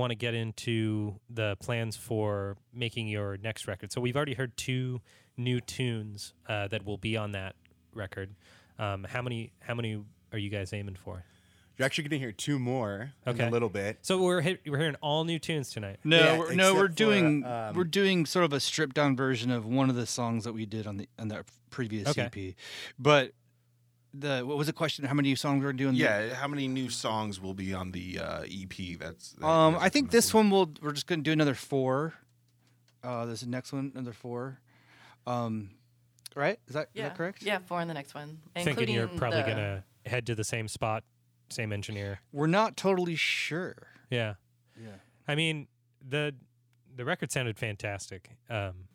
Want 0.00 0.10
to 0.10 0.16
get 0.16 0.34
into 0.34 1.14
the 1.28 1.56
plans 1.60 1.96
for 1.96 2.56
making 2.74 3.06
your 3.08 3.36
next 3.36 3.68
record. 3.68 3.92
So 3.92 4.00
we've 4.00 4.16
already 4.16 4.34
heard 4.34 4.56
two 4.56 5.00
new 5.36 5.60
tunes 5.60 6.34
uh, 6.48 6.66
that 6.68 6.84
will 6.84 6.98
be 6.98 7.16
on 7.16 7.32
that 7.32 7.54
record. 7.94 8.34
Um, 8.78 9.04
how 9.08 9.22
many? 9.22 9.52
How 9.60 9.74
many 9.74 10.02
are 10.32 10.38
you 10.38 10.50
guys 10.50 10.72
aiming 10.72 10.96
for? 10.96 11.24
You're 11.76 11.86
actually 11.86 12.04
going 12.08 12.20
to 12.20 12.24
hear 12.26 12.32
two 12.32 12.58
more 12.58 13.12
in 13.26 13.32
Okay. 13.32 13.46
a 13.46 13.50
little 13.50 13.70
bit. 13.70 13.98
So 14.02 14.20
we're 14.20 14.42
hit, 14.42 14.60
we're 14.66 14.76
hearing 14.76 14.96
all 15.00 15.24
new 15.24 15.38
tunes 15.38 15.70
tonight. 15.70 15.96
No, 16.04 16.18
Yeah, 16.18 16.38
we're, 16.38 16.54
no, 16.54 16.74
we're 16.74 16.84
except 16.84 16.98
for, 16.98 17.04
doing 17.04 17.44
um, 17.44 17.74
we're 17.74 17.84
doing 17.84 18.26
sort 18.26 18.44
of 18.44 18.52
a 18.52 18.60
stripped 18.60 18.94
down 18.96 19.16
version 19.16 19.50
of 19.50 19.64
one 19.64 19.88
of 19.88 19.96
the 19.96 20.04
songs 20.06 20.44
that 20.44 20.52
we 20.52 20.66
did 20.66 20.86
on 20.86 20.98
the 20.98 21.08
on 21.18 21.28
the 21.28 21.42
previous 21.70 22.08
Okay. 22.08 22.28
EP. 22.50 22.54
But 22.98 23.32
the 24.12 24.42
what 24.44 24.56
was 24.56 24.66
the 24.66 24.72
question? 24.72 25.04
How 25.04 25.14
many 25.14 25.34
songs 25.34 25.62
we're 25.62 25.72
doing? 25.72 25.94
Yeah, 25.94 26.34
how 26.34 26.48
many 26.48 26.66
new 26.68 26.88
songs 26.90 27.40
will 27.40 27.54
be 27.54 27.72
on 27.74 27.92
the 27.92 28.18
uh, 28.18 28.42
EP? 28.42 28.98
That's 28.98 29.32
that 29.32 29.44
Um, 29.46 29.74
that's 29.74 29.84
I 29.84 29.88
think 29.88 30.10
this 30.10 30.30
up 30.30 30.34
one 30.34 30.50
will 30.50 30.72
we're 30.82 30.92
just 30.92 31.06
gonna 31.06 31.22
do 31.22 31.32
another 31.32 31.54
four. 31.54 32.14
Uh, 33.02 33.24
there's 33.26 33.40
the 33.40 33.48
next 33.48 33.72
one, 33.72 33.92
another 33.94 34.12
four. 34.12 34.60
Um, 35.26 35.70
right? 36.34 36.58
Is 36.66 36.74
that 36.74 36.88
is 36.94 37.00
Yeah. 37.00 37.08
that 37.08 37.16
correct? 37.16 37.42
Yeah, 37.42 37.58
four 37.66 37.80
in 37.80 37.88
the 37.88 37.94
next 37.94 38.14
one. 38.14 38.40
Thinking 38.56 38.88
you're 38.88 39.08
probably 39.08 39.42
the- 39.42 39.48
gonna 39.48 39.84
head 40.06 40.26
to 40.26 40.34
the 40.34 40.44
same 40.44 40.66
spot, 40.68 41.04
same 41.50 41.72
engineer. 41.72 42.20
We're 42.32 42.46
not 42.46 42.76
totally 42.76 43.16
sure. 43.16 43.76
Yeah. 44.10 44.34
Yeah. 44.80 44.96
I 45.28 45.34
mean 45.34 45.68
the 46.06 46.34
the 46.94 47.04
record 47.04 47.30
sounded 47.30 47.58
fantastic. 47.58 48.30
Um, 48.48 48.88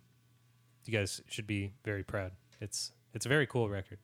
you 0.85 0.91
guys 0.93 1.21
should 1.27 1.47
be 1.47 1.73
very 1.83 2.03
proud. 2.03 2.33
It's 2.59 2.91
it's 3.13 3.25
a 3.25 3.29
very 3.29 3.47
cool 3.47 3.69
record. 3.69 3.99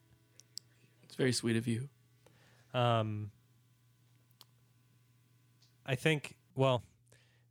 It's 1.12 1.18
very 1.18 1.34
sweet 1.34 1.58
of 1.58 1.68
you. 1.68 1.90
Um, 2.74 3.32
I 5.86 5.96
think 5.96 6.38
well, 6.56 6.84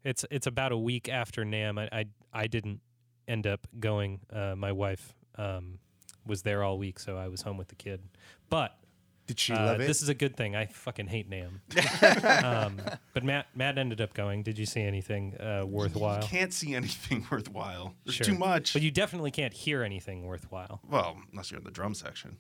it's 0.02 0.24
it's 0.30 0.46
about 0.46 0.72
a 0.72 0.78
week 0.78 1.10
after 1.10 1.44
NAMM. 1.44 1.78
I 1.78 1.98
I, 1.98 2.04
I 2.32 2.46
didn't 2.46 2.80
end 3.28 3.46
up 3.46 3.66
going. 3.78 4.20
Uh, 4.32 4.54
my 4.56 4.72
wife 4.72 5.12
um, 5.36 5.78
was 6.26 6.40
there 6.40 6.62
all 6.62 6.78
week, 6.78 6.98
so 6.98 7.18
I 7.18 7.28
was 7.28 7.42
home 7.42 7.58
with 7.58 7.68
the 7.68 7.74
kid. 7.74 8.00
But 8.48 8.78
Did 9.26 9.38
she 9.38 9.52
uh, 9.52 9.62
love 9.62 9.80
it? 9.82 9.86
this 9.86 10.00
is 10.00 10.08
a 10.08 10.14
good 10.14 10.36
thing. 10.36 10.56
I 10.56 10.64
fucking 10.64 11.08
hate 11.08 11.28
NAMM. 11.28 12.42
um, 12.66 12.80
but 13.12 13.24
Matt 13.24 13.48
Matt 13.54 13.76
ended 13.76 14.00
up 14.00 14.14
going. 14.14 14.42
Did 14.42 14.58
you 14.58 14.64
see 14.64 14.80
anything 14.80 15.36
uh, 15.38 15.66
worthwhile? 15.66 16.22
You 16.22 16.28
can't 16.28 16.54
see 16.54 16.74
anything 16.74 17.26
worthwhile. 17.30 17.94
There's 18.06 18.14
Sure. 18.16 18.24
too 18.24 18.38
much. 18.38 18.72
But 18.72 18.80
you 18.80 18.90
definitely 18.90 19.32
can't 19.32 19.52
hear 19.52 19.82
anything 19.82 20.24
worthwhile. 20.24 20.80
well, 20.88 21.18
unless 21.30 21.50
you're 21.50 21.58
in 21.58 21.64
the 21.64 21.70
drum 21.70 21.92
section. 21.92 22.38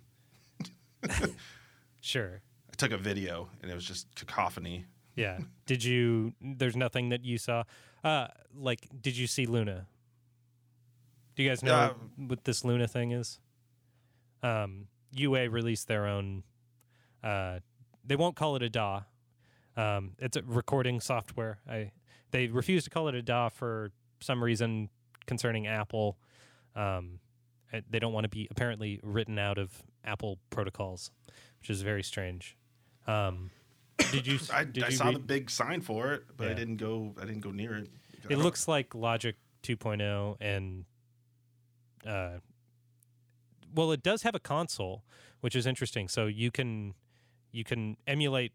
Sure. 2.02 2.40
I 2.72 2.76
took 2.76 2.92
a 2.92 2.96
video 2.96 3.50
and 3.60 3.70
it 3.70 3.74
was 3.74 3.84
just 3.84 4.14
cacophony. 4.14 4.86
Yeah. 5.16 5.38
Did 5.66 5.84
you? 5.84 6.32
There's 6.40 6.76
nothing 6.76 7.10
that 7.10 7.24
you 7.26 7.36
saw. 7.36 7.64
Uh, 8.02 8.28
like, 8.56 8.88
did 9.02 9.16
you 9.18 9.26
see 9.26 9.44
Luna? 9.44 9.86
Do 11.36 11.42
you 11.42 11.48
guys 11.50 11.62
know 11.62 11.74
Uh, 11.74 11.94
what 12.16 12.44
this 12.44 12.64
Luna 12.64 12.88
thing 12.88 13.10
is? 13.12 13.38
Um, 14.42 14.86
UA 15.12 15.50
released 15.50 15.88
their 15.88 16.06
own. 16.06 16.42
Uh, 17.22 17.58
they 18.02 18.16
won't 18.16 18.34
call 18.36 18.56
it 18.56 18.62
a 18.62 18.70
DAW. 18.70 19.02
Um, 19.76 20.12
it's 20.18 20.36
a 20.38 20.42
recording 20.42 21.00
software. 21.00 21.58
I 21.68 21.92
they 22.30 22.46
refuse 22.46 22.84
to 22.84 22.90
call 22.90 23.08
it 23.08 23.14
a 23.14 23.22
DAW 23.22 23.50
for 23.50 23.90
some 24.20 24.42
reason 24.42 24.88
concerning 25.26 25.66
Apple. 25.66 26.16
Um, 26.74 27.20
they 27.90 27.98
don't 27.98 28.12
want 28.12 28.24
to 28.24 28.28
be 28.28 28.48
apparently 28.50 29.00
written 29.02 29.38
out 29.38 29.58
of 29.58 29.70
Apple 30.04 30.38
protocols, 30.50 31.10
which 31.60 31.70
is 31.70 31.82
very 31.82 32.02
strange. 32.02 32.56
Um, 33.06 33.50
did 34.12 34.26
you? 34.26 34.38
I, 34.52 34.64
did 34.64 34.84
I 34.84 34.88
you 34.88 34.96
saw 34.96 35.06
read- 35.06 35.14
the 35.16 35.20
big 35.20 35.50
sign 35.50 35.80
for 35.80 36.12
it, 36.12 36.24
but 36.36 36.44
Yeah. 36.44 36.50
I 36.50 36.54
didn't 36.54 36.76
go. 36.76 37.14
I 37.20 37.24
didn't 37.24 37.40
go 37.40 37.50
near 37.50 37.76
it. 37.76 37.88
It 38.28 38.38
looks 38.38 38.68
like 38.68 38.94
Logic 38.94 39.34
2.0 39.62 40.36
and 40.40 40.84
uh 42.06 42.38
well 43.74 43.92
it 43.92 44.02
does 44.02 44.22
have 44.22 44.34
a 44.34 44.38
console, 44.40 45.04
which 45.40 45.54
is 45.54 45.66
interesting. 45.66 46.08
So 46.08 46.26
you 46.26 46.50
can 46.50 46.94
you 47.52 47.64
can 47.64 47.96
emulate 48.06 48.52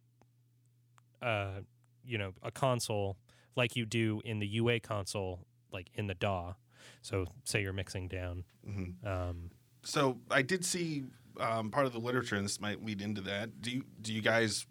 uh 1.22 1.62
you 2.04 2.18
know, 2.18 2.34
a 2.44 2.52
console 2.52 3.18
like 3.56 3.76
you 3.76 3.86
do 3.86 4.22
in 4.24 4.40
the 4.40 4.48
UA 4.48 4.82
console 4.82 5.40
like 5.72 5.90
in 5.96 6.08
the 6.08 6.14
DAW. 6.14 6.54
So 7.02 7.26
say 7.44 7.62
you're 7.62 7.74
mixing 7.74 8.08
down. 8.08 8.44
Mhm. 8.68 9.06
Um 9.06 9.52
So 9.84 10.18
I 10.32 10.42
did 10.42 10.64
see 10.66 11.06
um, 11.38 11.70
part 11.70 11.86
of 11.86 11.92
the 11.92 12.00
literature, 12.00 12.38
and 12.38 12.46
this 12.46 12.62
might 12.62 12.84
lead 12.86 13.02
into 13.02 13.20
that. 13.22 13.62
Do 13.62 13.70
you 13.72 13.84
do 14.02 14.14
you 14.14 14.22
guys 14.22 14.66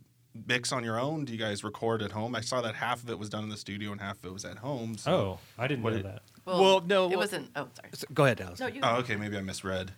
mix 0.47 0.73
on 0.73 0.83
your 0.83 0.99
own? 0.99 1.25
Do 1.27 1.33
you 1.33 1.39
guys 1.39 1.63
record 1.63 2.03
at 2.03 2.11
home? 2.13 2.35
I 2.35 2.41
saw 2.41 2.61
that 2.63 2.75
half 2.75 3.03
of 3.03 3.11
it 3.11 3.19
was 3.19 3.29
done 3.29 3.45
in 3.45 3.51
the 3.51 3.57
studio 3.57 3.93
and 3.93 4.01
half 4.01 4.19
of 4.19 4.25
it 4.25 4.33
was 4.33 4.45
at 4.45 4.57
home. 4.59 4.97
So. 4.97 5.13
oh, 5.13 5.39
I 5.59 5.67
didn't 5.69 5.85
know 5.85 5.91
it- 5.91 6.03
that. 6.05 6.23
Well, 6.47 6.61
Well, 6.61 6.81
no, 6.81 7.05
it 7.05 7.11
well- 7.11 7.19
wasn't. 7.19 7.51
Oh, 7.55 7.69
sorry. 7.75 7.91
So- 7.95 8.07
Go 8.13 8.25
ahead, 8.25 8.41
Alice. 8.41 8.59
No, 8.61 8.67
you. 8.67 8.81
Oh, 8.83 8.97
okay. 8.97 9.17
Maybe 9.17 9.37
I 9.37 9.43
misread. 9.43 9.93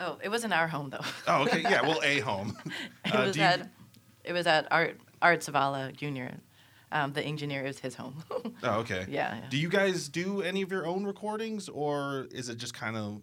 Oh, 0.00 0.18
it 0.22 0.28
wasn't 0.28 0.52
our 0.54 0.68
home 0.68 0.90
though. 0.90 1.04
Oh, 1.26 1.42
okay. 1.42 1.60
Yeah. 1.62 1.82
Well, 1.82 2.00
a 2.02 2.20
home. 2.20 2.56
it 3.04 3.14
Uh, 3.14 3.24
was 3.24 3.32
do 3.34 3.40
you- 3.40 3.44
at. 3.46 3.68
It 4.24 4.32
was 4.32 4.46
at 4.46 4.68
Art 4.70 5.00
Art 5.20 5.40
Zavala 5.40 5.94
Jr. 5.96 6.36
Um, 6.90 7.12
the 7.12 7.22
engineer 7.22 7.64
is 7.66 7.78
his 7.80 7.94
home. 7.94 8.22
Oh, 8.62 8.80
okay. 8.80 9.06
yeah, 9.08 9.36
yeah. 9.36 9.46
Do 9.50 9.56
you 9.56 9.68
guys 9.68 10.08
do 10.08 10.42
any 10.42 10.62
of 10.62 10.72
your 10.72 10.84
own 10.86 11.04
recordings, 11.04 11.68
or 11.68 12.26
is 12.32 12.48
it 12.48 12.56
just 12.58 12.74
kind 12.74 12.96
of? 12.96 13.22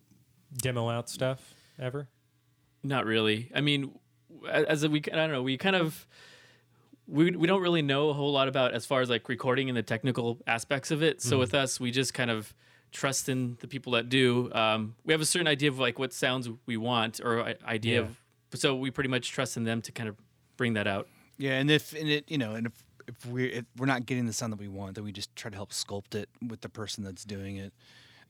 Demo 0.58 0.90
out 0.90 1.10
stuff 1.10 1.54
ever? 1.80 2.08
Not 2.84 3.06
really. 3.06 3.52
I 3.54 3.60
mean, 3.62 3.92
as 4.48 4.84
a 4.84 4.90
we, 4.90 5.00
I 5.12 5.16
don't 5.16 5.32
know, 5.32 5.42
we 5.44 5.58
kind 5.58 5.76
of 5.76 6.08
we 7.08 7.32
we 7.32 7.48
don't 7.48 7.62
really 7.62 7.82
know 7.82 8.10
a 8.10 8.14
whole 8.14 8.32
lot 8.32 8.48
about 8.48 8.74
as 8.74 8.86
far 8.86 9.02
as 9.02 9.10
like 9.10 9.28
recording 9.28 9.68
and 9.70 9.78
the 9.78 9.84
technical 9.84 10.40
aspects 10.48 10.92
of 10.92 11.04
it. 11.04 11.22
So 11.22 11.38
with 11.38 11.54
us, 11.54 11.80
we 11.80 11.92
just 11.92 12.14
kind 12.14 12.32
of 12.32 12.54
trust 12.92 13.28
in 13.28 13.58
the 13.60 13.68
people 13.68 13.92
that 13.94 14.08
do. 14.08 14.52
Um, 14.54 14.96
we 15.04 15.12
have 15.14 15.22
a 15.22 15.26
certain 15.26 15.48
idea 15.48 15.70
of 15.70 15.80
like 15.80 16.00
what 16.00 16.14
sounds 16.14 16.50
we 16.66 16.78
want 16.78 17.20
or 17.22 17.54
idea 17.68 17.96
Yeah. 18.02 18.08
of, 18.08 18.18
so 18.54 18.76
we 18.76 18.90
pretty 18.92 19.10
much 19.10 19.32
trust 19.32 19.58
in 19.58 19.66
them 19.66 19.82
to 19.82 19.92
kind 19.92 20.08
of 20.08 20.16
bring 20.56 20.74
that 20.76 20.88
out. 20.88 21.08
Yeah, 21.38 21.60
and 21.60 21.70
if 21.70 21.94
and 21.94 22.08
it 22.08 22.32
you 22.32 22.38
know, 22.38 22.56
and 22.56 22.68
if 22.68 22.74
if 23.08 23.26
we're 23.26 23.50
if 23.50 23.66
we're 23.78 23.86
not 23.86 24.06
getting 24.06 24.26
the 24.26 24.34
sound 24.34 24.54
that 24.54 24.60
we 24.60 24.68
want, 24.68 24.96
then 24.96 25.04
we 25.04 25.12
just 25.12 25.36
try 25.36 25.50
to 25.50 25.56
help 25.56 25.72
sculpt 25.72 26.16
it 26.16 26.30
with 26.48 26.62
the 26.62 26.70
person 26.70 27.04
that's 27.04 27.24
doing 27.24 27.58
it. 27.58 27.74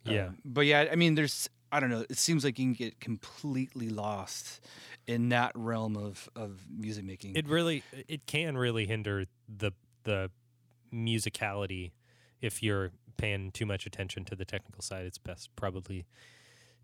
Yeah. 0.03 0.27
Um, 0.27 0.37
but 0.45 0.65
yeah, 0.65 0.87
I 0.91 0.95
mean, 0.95 1.15
there's 1.15 1.49
I 1.71 1.79
don't 1.79 1.89
know. 1.89 2.05
It 2.09 2.17
seems 2.17 2.43
like 2.43 2.59
you 2.59 2.65
can 2.65 2.73
get 2.73 2.99
completely 2.99 3.89
lost 3.89 4.61
in 5.07 5.29
that 5.29 5.51
realm 5.55 5.97
of 5.97 6.29
of 6.35 6.59
music 6.69 7.05
making. 7.05 7.35
it 7.35 7.47
really 7.47 7.83
it 8.07 8.25
can 8.25 8.57
really 8.57 8.85
hinder 8.85 9.25
the 9.47 9.71
the 10.03 10.29
musicality 10.93 11.91
if 12.41 12.63
you're 12.63 12.91
paying 13.17 13.51
too 13.51 13.65
much 13.65 13.85
attention 13.85 14.25
to 14.25 14.35
the 14.35 14.45
technical 14.45 14.81
side 14.81 15.05
it's 15.05 15.17
best 15.17 15.49
probably 15.55 16.05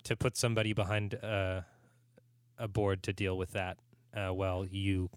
to 0.04 0.16
put 0.16 0.36
somebody 0.36 0.74
behind 0.74 1.16
uh, 1.24 1.62
a 2.58 2.68
board 2.68 3.04
to 3.04 3.14
deal 3.14 3.38
with 3.38 3.52
that 3.52 3.78
uh, 4.16 4.30
while 4.30 4.66
you 4.66 5.10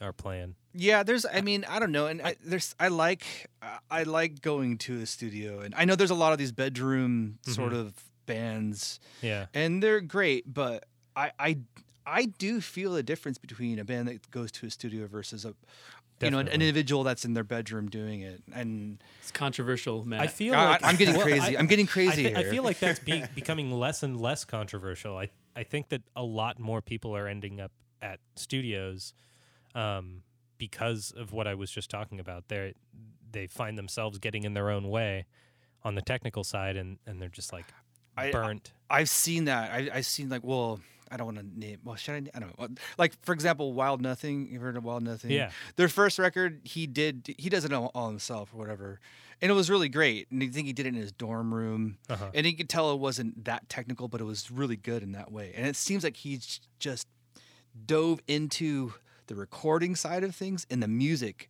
are 0.00 0.12
playing 0.12 0.54
Yeah, 0.74 1.02
there's. 1.02 1.26
I 1.26 1.40
mean, 1.40 1.64
I 1.68 1.78
don't 1.78 1.92
know, 1.92 2.06
and 2.06 2.22
I, 2.22 2.36
there's. 2.44 2.74
I 2.78 2.88
like. 2.88 3.48
I- 3.62 3.78
I 3.90 4.02
like 4.04 4.40
going 4.40 4.78
to 4.78 5.00
a 5.02 5.06
studio, 5.06 5.60
and 5.60 5.74
I 5.76 5.84
know 5.84 5.96
there's 5.96 6.10
a 6.10 6.14
lot 6.14 6.32
of 6.32 6.38
these 6.38 6.52
bedroom 6.52 7.38
mm-hmm. 7.42 7.52
sort 7.52 7.72
of 7.72 7.92
bands, 8.26 9.00
yeah 9.20 9.46
and 9.52 9.82
they're 9.82 10.00
great. 10.00 10.52
But 10.52 10.84
I, 11.16 11.32
I, 11.38 11.58
I 12.06 12.24
do 12.26 12.60
feel 12.60 12.94
a 12.96 13.02
difference 13.02 13.36
between 13.38 13.78
a 13.78 13.84
band 13.84 14.08
that 14.08 14.30
goes 14.30 14.52
to 14.52 14.66
a 14.66 14.70
studio 14.70 15.06
versus 15.08 15.44
a, 15.44 15.54
you 16.20 16.30
know, 16.30 16.38
an, 16.38 16.48
an 16.48 16.54
individual 16.62 17.02
that's 17.02 17.24
in 17.24 17.34
their 17.34 17.44
bedroom 17.44 17.88
doing 17.88 18.20
it. 18.20 18.42
And 18.54 19.02
It's 19.20 19.32
controversial, 19.32 20.04
man. 20.04 20.20
i 20.20 20.28
feel 20.28 20.54
I, 20.54 20.64
like 20.70 20.84
I'm 20.84 20.96
getting 20.96 21.14
Well, 21.16 21.24
crazy. 21.24 21.56
I- 21.56 21.60
I'm 21.60 21.66
getting 21.66 21.86
I, 21.86 21.90
crazy 21.90 22.24
thi- 22.24 22.36
I 22.36 22.44
feel 22.44 22.62
like 22.62 22.78
that's 22.78 23.00
be- 23.00 23.24
becoming 23.34 23.72
less 23.72 24.02
and 24.02 24.20
less 24.20 24.44
controversial. 24.44 25.16
I 25.16 25.28
I 25.56 25.64
think 25.64 25.88
that 25.88 26.02
a 26.14 26.22
lot 26.22 26.60
more 26.60 26.80
people 26.80 27.16
are 27.16 27.26
ending 27.26 27.60
up 27.60 27.72
at 28.00 28.20
studios 28.36 29.12
um, 29.74 30.22
because 30.58 31.12
of 31.16 31.32
what 31.32 31.46
I 31.46 31.54
was 31.54 31.70
just 31.70 31.90
talking 31.90 32.20
about. 32.20 32.48
They 32.48 32.74
they 33.32 33.46
find 33.46 33.78
themselves 33.78 34.18
getting 34.18 34.42
in 34.44 34.54
their 34.54 34.70
own 34.70 34.88
way 34.88 35.26
on 35.84 35.94
the 35.94 36.02
technical 36.02 36.44
side, 36.44 36.76
and, 36.76 36.98
and 37.06 37.20
they're 37.22 37.28
just 37.28 37.52
like 37.52 37.66
I- 38.16 38.30
burnt. 38.30 38.72
I've 38.90 39.08
seen 39.08 39.44
that. 39.44 39.70
I, 39.72 39.88
I've 39.94 40.06
seen 40.06 40.28
like, 40.28 40.42
well, 40.42 40.80
I 41.12 41.16
don't 41.16 41.26
want 41.26 41.38
to 41.38 41.58
name. 41.58 41.78
Well, 41.84 41.94
should 41.96 42.12
I? 42.34 42.36
I 42.36 42.40
don't 42.40 42.58
know. 42.58 42.68
Like 42.98 43.14
for 43.24 43.32
example, 43.32 43.72
Wild 43.72 44.00
Nothing. 44.02 44.48
You've 44.50 44.62
heard 44.62 44.76
of 44.76 44.84
Wild 44.84 45.02
Nothing? 45.04 45.30
Yeah. 45.30 45.50
Their 45.76 45.88
first 45.88 46.18
record, 46.18 46.60
he 46.64 46.86
did. 46.86 47.34
He 47.38 47.48
does 47.48 47.64
it 47.64 47.72
all, 47.72 47.90
all 47.94 48.08
himself 48.08 48.50
or 48.52 48.58
whatever, 48.58 49.00
and 49.40 49.50
it 49.50 49.54
was 49.54 49.70
really 49.70 49.88
great. 49.88 50.28
And 50.32 50.42
I 50.42 50.48
think 50.48 50.66
he 50.66 50.72
did 50.72 50.86
it 50.86 50.90
in 50.90 50.94
his 50.96 51.12
dorm 51.12 51.54
room, 51.54 51.98
Uh-huh. 52.08 52.30
and 52.34 52.44
he 52.44 52.52
could 52.52 52.68
tell 52.68 52.90
it 52.92 52.98
wasn't 52.98 53.44
that 53.44 53.68
technical, 53.68 54.08
but 54.08 54.20
it 54.20 54.24
was 54.24 54.50
really 54.50 54.76
good 54.76 55.02
in 55.04 55.12
that 55.12 55.30
way. 55.32 55.52
And 55.56 55.66
it 55.66 55.76
seems 55.76 56.02
like 56.04 56.16
he's 56.16 56.60
just 56.80 57.06
dove 57.86 58.20
into 58.26 58.92
the 59.30 59.36
recording 59.36 59.94
side 59.94 60.24
of 60.24 60.34
things, 60.34 60.66
and 60.68 60.82
the 60.82 60.88
music 60.88 61.48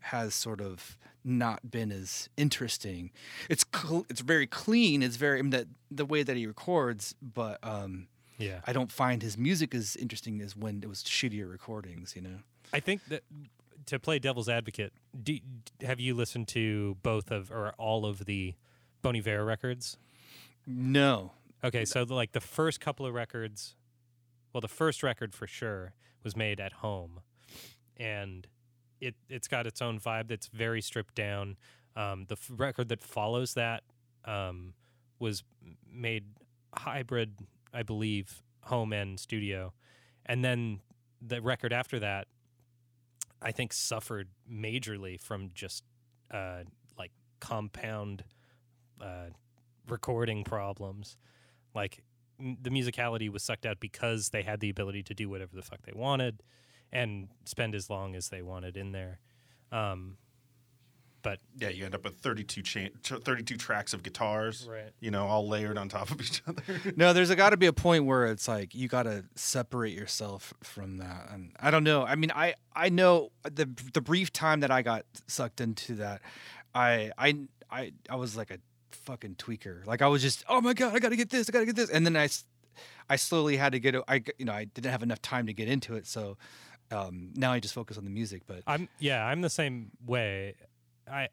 has 0.00 0.34
sort 0.34 0.60
of 0.60 0.98
not 1.24 1.70
been 1.70 1.90
as 1.90 2.28
interesting. 2.36 3.10
It's 3.48 3.64
cl- 3.74 4.04
it's 4.10 4.20
very 4.20 4.46
clean. 4.46 5.02
It's 5.02 5.16
very 5.16 5.38
I 5.38 5.42
mean, 5.42 5.50
that 5.50 5.66
the 5.90 6.04
way 6.04 6.22
that 6.22 6.36
he 6.36 6.46
records, 6.46 7.14
but 7.22 7.58
um, 7.62 8.08
yeah, 8.36 8.60
I 8.66 8.74
don't 8.74 8.92
find 8.92 9.22
his 9.22 9.38
music 9.38 9.74
as 9.74 9.96
interesting 9.96 10.42
as 10.42 10.54
when 10.54 10.80
it 10.82 10.90
was 10.90 11.02
shittier 11.02 11.50
recordings. 11.50 12.14
You 12.14 12.20
know. 12.20 12.38
I 12.70 12.80
think 12.80 13.02
that 13.06 13.22
to 13.86 13.98
play 13.98 14.18
devil's 14.18 14.50
advocate, 14.50 14.92
do, 15.22 15.38
have 15.80 16.00
you 16.00 16.14
listened 16.14 16.48
to 16.48 16.98
both 17.02 17.30
of 17.30 17.50
or 17.50 17.72
all 17.78 18.04
of 18.04 18.26
the 18.26 18.54
Bon 19.00 19.16
Iver 19.16 19.42
records? 19.42 19.96
No. 20.66 21.32
Okay, 21.64 21.86
so 21.86 22.04
the, 22.04 22.12
like 22.12 22.32
the 22.32 22.40
first 22.40 22.78
couple 22.80 23.06
of 23.06 23.14
records, 23.14 23.74
well, 24.52 24.60
the 24.60 24.68
first 24.68 25.02
record 25.02 25.32
for 25.32 25.46
sure 25.46 25.94
was 26.24 26.36
made 26.36 26.60
at 26.60 26.72
home, 26.74 27.20
and 27.96 28.46
it 29.00 29.14
it's 29.28 29.48
got 29.48 29.66
its 29.66 29.82
own 29.82 29.98
vibe 29.98 30.28
that's 30.28 30.46
very 30.48 30.80
stripped 30.80 31.14
down. 31.14 31.56
Um, 31.94 32.24
the 32.28 32.36
f- 32.36 32.50
record 32.56 32.88
that 32.88 33.02
follows 33.02 33.54
that 33.54 33.82
um, 34.24 34.74
was 35.18 35.44
made 35.92 36.24
hybrid, 36.74 37.38
I 37.72 37.82
believe, 37.82 38.42
home 38.62 38.92
and 38.92 39.18
studio, 39.20 39.72
and 40.26 40.44
then 40.44 40.80
the 41.20 41.40
record 41.40 41.72
after 41.72 41.98
that, 42.00 42.26
I 43.40 43.52
think, 43.52 43.72
suffered 43.72 44.28
majorly 44.50 45.20
from 45.20 45.50
just 45.54 45.84
uh, 46.30 46.64
like 46.98 47.12
compound 47.40 48.24
uh, 49.00 49.30
recording 49.88 50.44
problems. 50.44 51.16
Like 51.74 52.02
the 52.60 52.70
musicality 52.70 53.28
was 53.30 53.42
sucked 53.42 53.66
out 53.66 53.78
because 53.80 54.30
they 54.30 54.42
had 54.42 54.60
the 54.60 54.70
ability 54.70 55.02
to 55.04 55.14
do 55.14 55.28
whatever 55.28 55.54
the 55.56 55.62
fuck 55.62 55.82
they 55.82 55.92
wanted 55.94 56.42
and 56.92 57.28
spend 57.44 57.74
as 57.74 57.88
long 57.88 58.14
as 58.14 58.28
they 58.28 58.42
wanted 58.42 58.76
in 58.76 58.92
there. 58.92 59.20
Um, 59.70 60.16
but 61.22 61.38
Yeah, 61.56 61.68
you 61.68 61.84
end 61.84 61.94
up 61.94 62.02
with 62.04 62.16
32, 62.16 62.62
cha- 62.62 62.88
32 63.18 63.56
tracks 63.56 63.94
of 63.94 64.02
guitars, 64.02 64.66
Right. 64.68 64.90
you 64.98 65.10
know, 65.12 65.24
all 65.26 65.46
layered 65.48 65.78
on 65.78 65.88
top 65.88 66.10
of 66.10 66.20
each 66.20 66.42
other. 66.48 66.62
No, 66.96 67.12
there's 67.12 67.32
got 67.36 67.50
to 67.50 67.56
be 67.56 67.66
a 67.66 67.72
point 67.72 68.06
where 68.06 68.26
it's 68.26 68.48
like 68.48 68.74
you 68.74 68.88
got 68.88 69.04
to 69.04 69.24
separate 69.36 69.94
yourself 69.96 70.52
from 70.64 70.96
that. 70.98 71.28
And 71.30 71.52
I 71.60 71.70
don't 71.70 71.84
know. 71.84 72.02
I 72.04 72.16
mean, 72.16 72.32
I 72.34 72.54
I 72.74 72.88
know 72.88 73.30
the 73.44 73.68
the 73.94 74.00
brief 74.00 74.32
time 74.32 74.60
that 74.60 74.72
I 74.72 74.82
got 74.82 75.04
sucked 75.28 75.60
into 75.60 75.94
that, 75.94 76.22
I 76.74 77.12
I 77.16 77.36
I 77.70 77.92
I 78.10 78.16
was 78.16 78.36
like 78.36 78.50
a 78.50 78.58
fucking 78.94 79.36
tweaker. 79.36 79.84
Like 79.86 80.02
I 80.02 80.08
was 80.08 80.22
just, 80.22 80.44
oh 80.48 80.60
my 80.60 80.74
god, 80.74 80.94
I 80.94 80.98
got 80.98 81.10
to 81.10 81.16
get 81.16 81.30
this, 81.30 81.48
I 81.48 81.52
got 81.52 81.60
to 81.60 81.66
get 81.66 81.76
this, 81.76 81.90
and 81.90 82.04
then 82.06 82.16
I, 82.16 82.28
I 83.08 83.16
slowly 83.16 83.56
had 83.56 83.72
to 83.72 83.80
get. 83.80 83.94
I 84.08 84.22
you 84.38 84.44
know 84.44 84.52
I 84.52 84.64
didn't 84.64 84.90
have 84.90 85.02
enough 85.02 85.22
time 85.22 85.46
to 85.46 85.52
get 85.52 85.68
into 85.68 85.94
it, 85.94 86.06
so 86.06 86.36
um, 86.90 87.30
now 87.34 87.52
I 87.52 87.60
just 87.60 87.74
focus 87.74 87.98
on 87.98 88.04
the 88.04 88.10
music. 88.10 88.42
But 88.46 88.62
I'm 88.66 88.88
yeah, 88.98 89.24
I'm 89.24 89.40
the 89.40 89.50
same 89.50 89.90
way. 90.06 90.54
I 91.10 91.28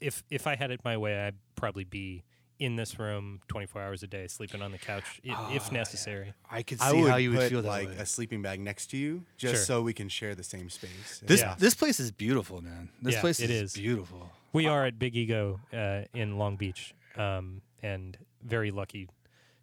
if 0.00 0.22
if 0.30 0.46
I 0.46 0.56
had 0.56 0.70
it 0.70 0.80
my 0.84 0.96
way, 0.96 1.18
I'd 1.26 1.36
probably 1.54 1.84
be 1.84 2.24
in 2.58 2.76
this 2.76 2.98
room 2.98 3.40
24 3.48 3.82
hours 3.82 4.02
a 4.02 4.06
day, 4.06 4.26
sleeping 4.28 4.62
on 4.62 4.72
the 4.72 4.78
couch 4.78 5.20
i- 5.28 5.54
if 5.54 5.70
necessary. 5.70 6.32
I 6.50 6.62
could 6.62 6.80
I 6.80 6.90
see 6.92 7.02
would 7.02 7.10
how 7.10 7.16
you 7.16 7.30
would 7.30 7.38
put 7.40 7.50
feel 7.50 7.62
that 7.62 7.68
like 7.68 7.88
way. 7.88 7.96
a 7.98 8.06
sleeping 8.06 8.40
bag 8.42 8.60
next 8.60 8.86
to 8.92 8.96
you, 8.96 9.24
just 9.36 9.54
Sure. 9.56 9.64
so 9.64 9.82
we 9.82 9.92
can 9.92 10.08
share 10.08 10.34
the 10.34 10.42
same 10.44 10.70
space. 10.70 11.22
This 11.24 11.40
Yeah. 11.40 11.54
this 11.58 11.74
place 11.74 12.00
is 12.00 12.10
beautiful, 12.12 12.62
man. 12.62 12.88
This 13.02 13.14
Yeah, 13.14 13.20
place 13.20 13.40
it 13.40 13.50
is, 13.50 13.74
is. 13.74 13.80
beautiful. 13.80 14.32
We 14.52 14.66
are 14.66 14.86
at 14.86 14.98
Big 14.98 15.14
Ego 15.16 15.60
uh, 15.72 16.04
in 16.14 16.38
Long 16.38 16.56
Beach, 16.56 16.94
um, 17.16 17.60
and 17.82 18.16
very 18.42 18.70
lucky 18.70 19.08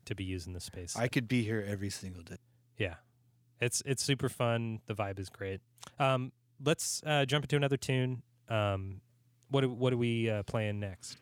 to 0.05 0.13
be 0.13 0.23
using 0.23 0.53
this 0.53 0.65
space. 0.65 0.95
I 0.95 1.07
could 1.07 1.27
be 1.27 1.43
here 1.43 1.65
every 1.67 1.89
single 1.89 2.21
day. 2.23 2.37
yeah, 2.77 2.95
it's 3.59 3.81
it's 3.85 4.03
super 4.03 4.29
fun. 4.29 4.81
The 4.85 4.93
vibe 4.93 5.17
is 5.19 5.29
great. 5.29 5.61
Um, 5.97 6.31
let's 6.63 7.01
uh, 7.05 7.25
jump 7.25 7.45
into 7.45 7.55
another 7.55 7.77
tune. 7.77 8.21
Um, 8.49 9.01
what 9.49 9.63
are- 9.63 9.69
what 9.69 9.93
are 9.93 9.97
we 9.97 10.29
uh, 10.29 10.43
playing 10.43 10.79
next? 10.79 11.17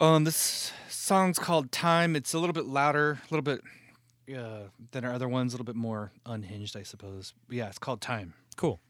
Um, 0.00 0.24
this 0.24 0.72
song's 0.88 1.38
called 1.38 1.72
"Time." 1.72 2.16
It's 2.16 2.34
a 2.34 2.38
little 2.38 2.52
bit 2.52 2.66
louder, 2.66 3.18
a 3.20 3.34
little 3.34 3.42
bit 3.42 3.60
uh, 4.36 4.68
than 4.92 5.04
our 5.04 5.12
other 5.12 5.28
ones, 5.28 5.52
a 5.52 5.56
little 5.56 5.64
bit 5.64 5.76
more 5.76 6.12
unhinged, 6.26 6.76
I 6.76 6.82
suppose. 6.82 7.34
But 7.48 7.56
yeah, 7.56 7.68
it's 7.68 7.78
called 7.78 8.00
"Time." 8.00 8.34
Cool. 8.56 8.80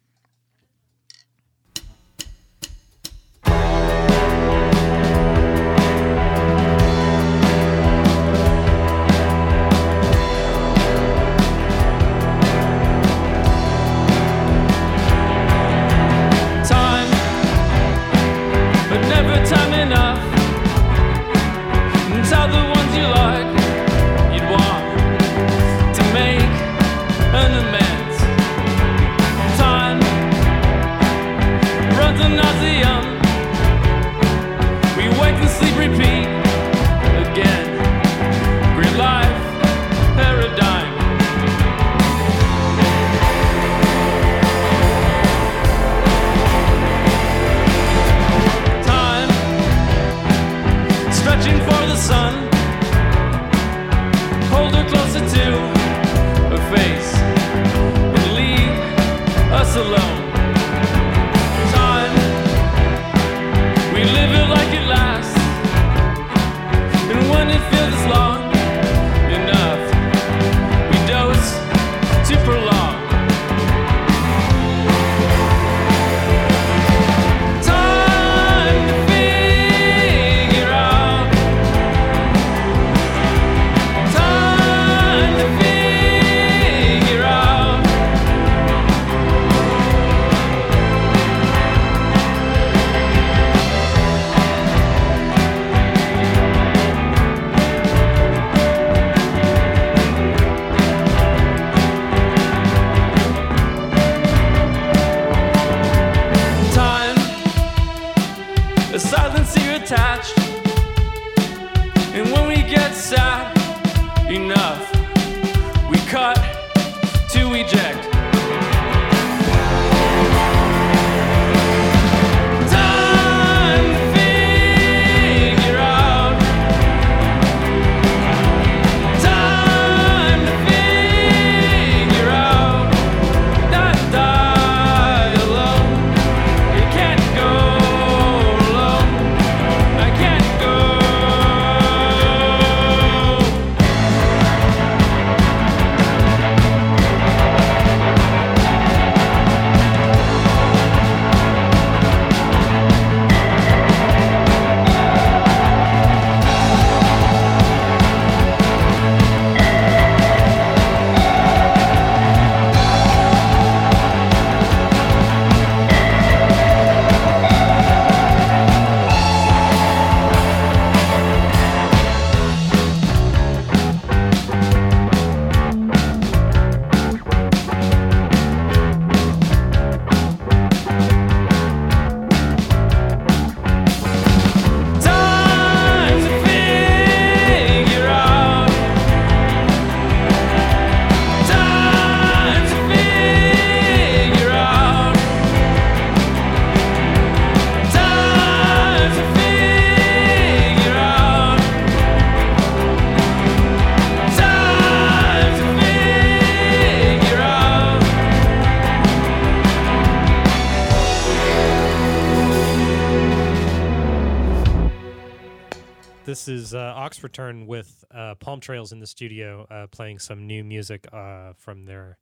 Uh, 217.25 217.67
with 217.67 218.05
uh, 218.11 218.35
Palm 218.37 218.61
Trails 218.61 218.93
in 218.93 219.01
the 219.01 219.07
studio, 219.07 219.67
uh, 219.71 219.87
playing 219.89 220.19
some 220.19 220.47
new 220.47 220.65
music 220.65 221.07
uh, 221.13 221.53
from 221.57 221.85
their 221.85 222.19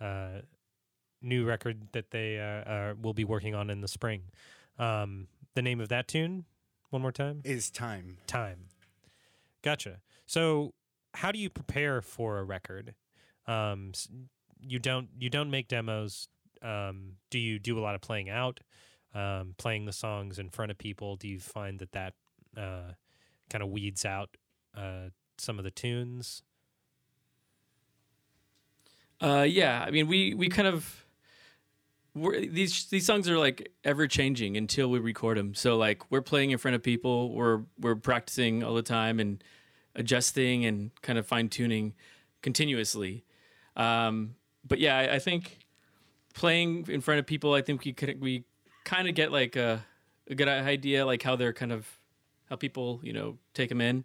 uh, 0.00 0.40
new 1.22 1.44
record 1.44 1.88
that 1.92 2.10
they 2.10 2.38
uh, 2.38 2.70
uh, 2.70 2.94
will 3.00 3.14
be 3.14 3.24
working 3.24 3.54
on 3.54 3.70
in 3.70 3.80
the 3.80 3.88
spring. 3.88 4.22
Um, 4.78 5.28
the 5.54 5.62
name 5.62 5.80
of 5.80 5.88
that 5.88 6.08
tune, 6.08 6.44
one 6.90 7.02
more 7.02 7.12
time. 7.12 7.40
Is 7.44 7.70
time. 7.70 8.18
time. 8.26 8.66
Gotcha. 9.62 10.00
So, 10.26 10.74
how 11.14 11.32
do 11.32 11.38
you 11.38 11.50
prepare 11.50 12.00
for 12.00 12.38
a 12.38 12.44
record? 12.44 12.94
Um, 13.46 13.92
you 14.60 14.78
don't 14.78 15.08
you 15.18 15.30
don't 15.30 15.50
make 15.50 15.68
demos. 15.68 16.28
Um, 16.62 17.12
do 17.30 17.38
you 17.38 17.58
do 17.58 17.78
a 17.78 17.82
lot 17.82 17.94
of 17.94 18.00
playing 18.00 18.30
out, 18.30 18.60
um, 19.14 19.54
playing 19.58 19.84
the 19.86 19.92
songs 19.92 20.38
in 20.38 20.50
front 20.50 20.70
of 20.70 20.78
people? 20.78 21.16
Do 21.16 21.28
you 21.28 21.40
find 21.40 21.78
that 21.78 21.92
that 21.92 22.14
uh, 22.56 22.92
kind 23.50 23.62
of 23.62 23.70
weeds 23.70 24.04
out 24.04 24.36
uh, 24.76 25.10
some 25.38 25.58
of 25.58 25.64
the 25.64 25.70
tunes? 25.70 26.42
Uh, 29.20 29.46
yeah, 29.48 29.84
I 29.86 29.90
mean, 29.90 30.06
we 30.06 30.34
we 30.34 30.48
kind 30.48 30.68
of 30.68 31.06
these 32.14 32.86
these 32.86 33.06
songs 33.06 33.28
are 33.28 33.38
like 33.38 33.72
ever 33.84 34.06
changing 34.06 34.56
until 34.56 34.90
we 34.90 34.98
record 34.98 35.36
them. 35.36 35.54
So 35.54 35.76
like 35.76 36.10
we're 36.10 36.22
playing 36.22 36.50
in 36.50 36.58
front 36.58 36.74
of 36.74 36.82
people, 36.82 37.32
we're 37.32 37.62
we're 37.78 37.96
practicing 37.96 38.62
all 38.62 38.74
the 38.74 38.82
time 38.82 39.20
and 39.20 39.42
adjusting 39.94 40.64
and 40.64 40.90
kind 41.02 41.18
of 41.18 41.26
fine 41.26 41.48
tuning 41.48 41.94
continuously. 42.42 43.24
Um, 43.76 44.36
but 44.66 44.78
yeah, 44.78 44.96
I, 44.96 45.14
I 45.14 45.18
think 45.18 45.58
playing 46.34 46.86
in 46.88 47.00
front 47.00 47.20
of 47.20 47.26
people, 47.26 47.54
I 47.54 47.62
think 47.62 47.84
we 47.84 47.92
could 47.92 48.20
we 48.20 48.44
kind 48.84 49.08
of 49.08 49.14
get 49.14 49.32
like 49.32 49.56
a, 49.56 49.84
a 50.28 50.34
good 50.34 50.48
idea 50.48 51.04
like 51.04 51.22
how 51.22 51.36
they're 51.36 51.52
kind 51.52 51.72
of 51.72 51.97
how 52.48 52.56
people 52.56 53.00
you 53.02 53.12
know 53.12 53.38
take 53.54 53.68
them 53.68 53.80
in. 53.80 54.04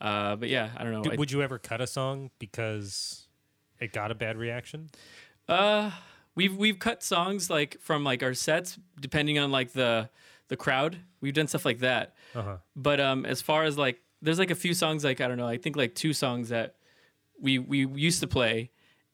Uh, 0.00 0.36
but 0.36 0.48
yeah, 0.48 0.70
I 0.76 0.82
don't 0.84 0.92
know. 0.92 1.02
D- 1.02 1.10
I- 1.12 1.16
would 1.16 1.30
you 1.30 1.42
ever 1.42 1.58
cut 1.58 1.80
a 1.80 1.86
song 1.86 2.30
because 2.38 3.28
it 3.80 3.92
got 3.92 4.10
a 4.10 4.14
bad 4.14 4.36
reaction? 4.36 4.90
Uh, 5.48 5.90
we've 6.34 6.56
we've 6.56 6.78
cut 6.78 7.02
songs 7.02 7.50
like 7.50 7.76
from 7.80 8.04
like 8.04 8.22
our 8.22 8.34
sets 8.34 8.78
depending 9.00 9.38
on 9.38 9.50
like 9.50 9.72
the 9.72 10.08
the 10.48 10.56
crowd. 10.56 10.98
We've 11.20 11.34
done 11.34 11.46
stuff 11.48 11.64
like 11.64 11.78
that. 11.80 12.14
Uh 12.34 12.42
huh. 12.42 12.56
But 12.74 13.00
um, 13.00 13.24
as 13.24 13.40
far 13.40 13.64
as 13.64 13.78
like, 13.78 14.00
there's 14.20 14.38
like 14.38 14.50
a 14.50 14.54
few 14.56 14.74
songs 14.74 15.04
like 15.04 15.20
I 15.20 15.28
don't 15.28 15.36
know. 15.38 15.46
I 15.46 15.56
think 15.58 15.76
like 15.76 15.94
two 15.94 16.12
songs 16.12 16.48
that 16.50 16.74
we 17.40 17.58
we 17.58 17.86
used 17.86 18.20
to 18.20 18.26
play, 18.26 18.70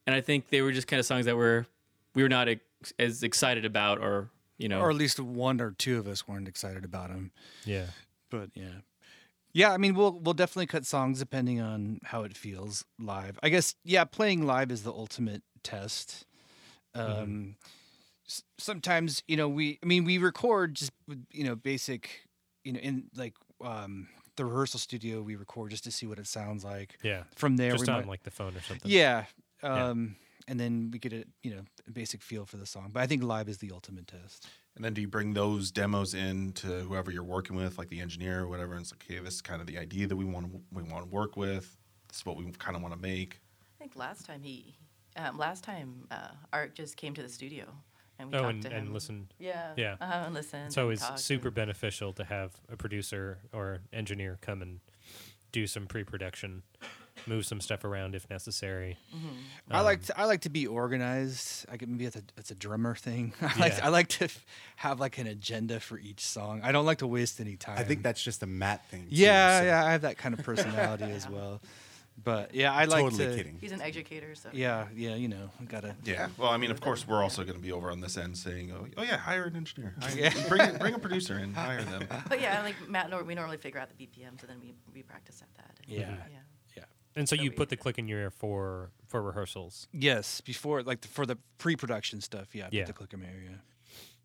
and 0.07 0.15
I 0.17 0.21
think 0.21 0.49
they 0.49 0.63
were 0.63 0.73
just 0.73 0.87
kind 0.87 1.01
of 1.01 1.07
songs 1.07 1.27
that 1.27 1.37
were 1.37 1.67
we 2.15 2.23
were 2.23 2.29
not 2.29 2.49
ex- 2.49 2.93
as 2.99 3.23
excited 3.23 3.65
about, 3.65 3.99
or 4.01 4.31
you 4.57 4.69
know, 4.69 4.81
Or 4.81 4.91
at 4.91 4.97
least 4.97 5.21
one 5.21 5.61
or 5.61 5.71
two 5.73 5.99
of 5.99 6.09
us 6.09 6.27
weren't 6.27 6.49
excited 6.49 6.85
about 6.85 7.11
them 7.11 7.31
Yeah. 7.65 7.87
But 8.31 8.51
yeah. 8.55 8.81
Yeah, 9.53 9.73
I 9.73 9.77
mean 9.79 9.95
we'll 9.95 10.19
we'll 10.21 10.35
definitely 10.35 10.67
cut 10.67 10.85
songs 10.87 11.19
depending 11.19 11.61
on 11.61 12.01
how 12.05 12.23
it 12.23 12.37
feels 12.37 12.85
live. 12.99 13.39
I 13.43 13.49
guess 13.49 13.75
yeah, 13.85 14.05
playing 14.05 14.47
live 14.47 14.71
is 14.71 14.83
the 14.83 14.93
ultimate 14.93 15.43
test. 15.63 16.27
Um 16.95 17.57
s- 18.27 18.45
sometimes, 18.59 19.23
you 19.27 19.37
know, 19.37 19.49
we 19.49 19.79
I 19.83 19.87
mean 19.87 20.05
we 20.05 20.19
record 20.19 20.75
just 20.75 20.93
with, 21.07 21.25
you 21.33 21.45
know, 21.45 21.57
basic, 21.57 22.27
you 22.65 22.73
know, 22.73 22.81
in 22.81 23.05
like 23.17 23.35
um 23.63 24.09
the 24.37 24.45
rehearsal 24.45 24.79
studio 24.79 25.21
we 25.23 25.35
record 25.35 25.71
just 25.71 25.85
to 25.85 25.91
see 25.91 26.07
what 26.07 26.19
it 26.19 26.27
sounds 26.27 26.63
like. 26.65 26.99
Yeah. 27.03 27.25
From 27.35 27.57
there 27.57 27.73
Just 27.73 27.87
we 27.87 27.93
on 27.93 28.01
might, 28.03 28.09
like 28.09 28.23
the 28.23 28.31
phone 28.31 28.57
or 28.57 28.61
something. 28.61 28.91
Yeah. 28.91 29.25
Yeah. 29.63 29.91
And 30.49 30.59
then 30.59 30.91
we 30.91 30.99
get 30.99 31.13
a, 31.13 31.25
you 31.43 31.51
know, 31.55 31.61
a 31.87 31.91
basic 31.93 32.23
feel 32.23 32.47
for 32.47 32.57
the 32.57 32.65
song. 32.67 32.91
But 32.93 33.03
I 33.03 33.07
think 33.07 33.23
live 33.23 33.49
is 33.51 33.59
the 33.59 33.71
ultimate 33.71 34.07
test. 34.09 34.49
And 34.77 34.85
then 34.85 34.95
do 34.95 35.01
you 35.03 35.07
bring 35.09 35.35
those 35.35 35.71
demos 35.71 36.15
in 36.15 36.53
to 36.55 36.67
whoever 36.81 37.11
you're 37.11 37.23
working 37.23 37.55
with, 37.55 37.77
like 37.79 37.89
the 37.91 38.01
engineer 38.01 38.41
or 38.41 38.49
whatever, 38.49 38.73
and 38.73 38.81
it's 38.83 38.93
like, 38.93 39.05
okay, 39.09 39.23
this 39.23 39.35
is 39.35 39.43
kind 39.43 39.61
of 39.61 39.67
the 39.67 39.77
idea 39.79 40.07
that 40.07 40.17
we 40.17 40.25
want 40.25 40.51
to 40.51 40.61
we 40.73 40.83
want 40.83 41.05
to 41.05 41.11
work 41.11 41.37
with. 41.37 41.77
This 42.09 42.19
is 42.19 42.27
what 42.27 42.37
we 42.39 42.51
kind 42.53 42.75
of 42.77 42.83
want 42.83 42.95
to 42.95 43.01
make. 43.01 43.41
I 43.79 43.79
think 43.79 43.95
last 43.95 44.25
time 44.25 44.41
he, 44.43 44.75
um, 45.17 45.37
last 45.37 45.63
time 45.65 46.07
uh, 46.11 46.29
Art 46.53 46.75
just 46.75 46.97
came 46.97 47.13
to 47.15 47.23
the 47.23 47.29
studio 47.29 47.67
and 48.19 48.33
we 48.33 48.39
Oh, 48.39 48.43
talked 48.43 48.55
and, 48.55 48.63
to 48.63 48.71
him. 48.71 48.77
and 48.87 48.95
listen. 48.95 49.29
Yeah. 49.39 49.73
Yeah. 49.77 49.97
Uh-huh, 50.01 50.25
and 50.27 50.35
listen. 50.35 50.61
It's 50.67 50.79
always 50.79 51.05
super 51.17 51.49
and- 51.49 51.55
beneficial 51.55 52.13
to 52.15 52.25
have 52.25 52.53
a 52.73 52.77
producer 52.77 53.39
or 53.53 53.81
engineer 53.93 54.39
come 54.41 54.63
and 54.63 54.81
do 55.53 55.67
some 55.67 55.87
pre-production, 55.87 56.63
move 57.27 57.45
some 57.47 57.61
stuff 57.61 57.85
around 57.85 58.15
if 58.15 58.29
necessary. 58.31 58.97
I 59.71 59.81
like 59.81 59.99
Um, 59.99 60.05
to, 60.05 60.21
I 60.21 60.25
like 60.25 60.41
to 60.43 60.51
be 60.51 60.67
organized. 60.67 61.67
I 61.71 61.77
could 61.77 61.89
maybe 61.89 62.05
it's 62.07 62.17
a 62.17 62.23
it's 62.37 62.51
a 62.51 62.55
drummer 62.55 62.95
thing. 62.95 63.33
I 63.41 63.59
like 63.59 63.73
Yeah. 63.79 63.87
I 63.87 63.89
like 63.89 64.09
to 64.09 64.25
f- 64.25 64.45
have 64.77 65.01
like 65.01 65.19
an 65.19 65.27
agenda 65.27 65.81
for 65.81 65.99
each 65.99 66.21
song. 66.25 66.61
I 66.63 66.73
don't 66.73 66.87
like 66.87 66.99
to 66.99 67.07
waste 67.07 67.41
any 67.41 67.57
time. 67.57 67.79
I 67.79 67.85
think 67.85 68.03
that's 68.03 68.23
just 68.23 68.43
a 68.43 68.47
Matt 68.47 68.87
thing. 68.91 69.03
too, 69.03 69.07
yeah 69.17 69.61
so- 69.61 69.65
yeah 69.67 69.85
I 69.85 69.93
have 69.93 70.03
that 70.03 70.19
kind 70.19 70.35
of 70.39 70.45
personality 70.45 71.05
as 71.05 71.29
well. 71.29 71.61
But 72.25 72.55
yeah, 72.55 72.73
I 72.73 72.85
like 72.85 73.05
Totally 73.05 73.27
to. 73.27 73.37
kidding. 73.37 73.59
He's 73.61 73.73
an 73.73 73.81
educator, 73.81 74.35
so. 74.35 74.49
Yeah 74.53 74.87
yeah 74.95 75.15
you 75.15 75.29
know 75.29 75.51
I 75.61 75.65
gotta. 75.65 75.95
Yeah. 76.05 76.29
Well, 76.37 76.51
I 76.51 76.57
mean, 76.57 76.71
of 76.71 76.81
course, 76.81 77.07
we're 77.07 77.23
also 77.23 77.43
going 77.45 77.55
to 77.57 77.63
be 77.63 77.73
over 77.73 77.91
on 77.91 78.01
this 78.01 78.17
end 78.17 78.37
saying, 78.37 78.73
oh, 78.73 78.87
oh 78.97 79.03
yeah, 79.03 79.17
hire 79.17 79.45
an 79.45 79.57
engineer. 79.57 79.95
Hire, 80.01 80.17
Yeah. 80.19 80.35
bring, 80.49 80.77
bring 80.79 80.95
a 80.95 80.99
producer 80.99 81.35
and 81.37 81.55
hire 81.55 81.83
them. 81.83 82.07
But 82.29 82.41
yeah, 82.41 82.63
like 82.63 82.75
Matt, 82.89 83.11
nor- 83.11 83.23
we 83.25 83.35
normally 83.35 83.57
figure 83.57 83.81
out 83.81 83.89
the 83.97 84.07
BPM, 84.07 84.41
so 84.41 84.47
then 84.47 84.57
we, 84.61 84.75
we 84.93 85.03
practice 85.03 85.41
at 85.43 85.49
that. 85.57 85.79
and- 85.87 85.97
Yeah. 85.97 86.11
Yeah. 86.11 86.39
Yeah. 86.77 86.85
And 87.17 87.29
so 87.29 87.37
So 87.37 87.43
you 87.43 87.51
put 87.53 87.69
the 87.69 87.77
click 87.77 87.99
in 87.99 88.09
your 88.09 88.19
ear 88.21 88.31
for 88.31 88.91
for 89.07 89.23
rehearsals. 89.23 89.89
Yes, 89.93 90.41
before 90.41 90.83
like 90.83 91.01
the, 91.03 91.09
for 91.09 91.25
the 91.25 91.39
pre-production 91.59 92.21
stuff. 92.21 92.55
Yeah, 92.55 92.65
I 92.65 92.67
put 92.67 92.75
Yeah. 92.75 92.85
the 92.85 92.93
clicker 92.93 93.17
mirror. 93.17 93.33
Yeah. 93.45 93.57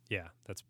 Yeah, 0.10 0.28
that's 0.46 0.64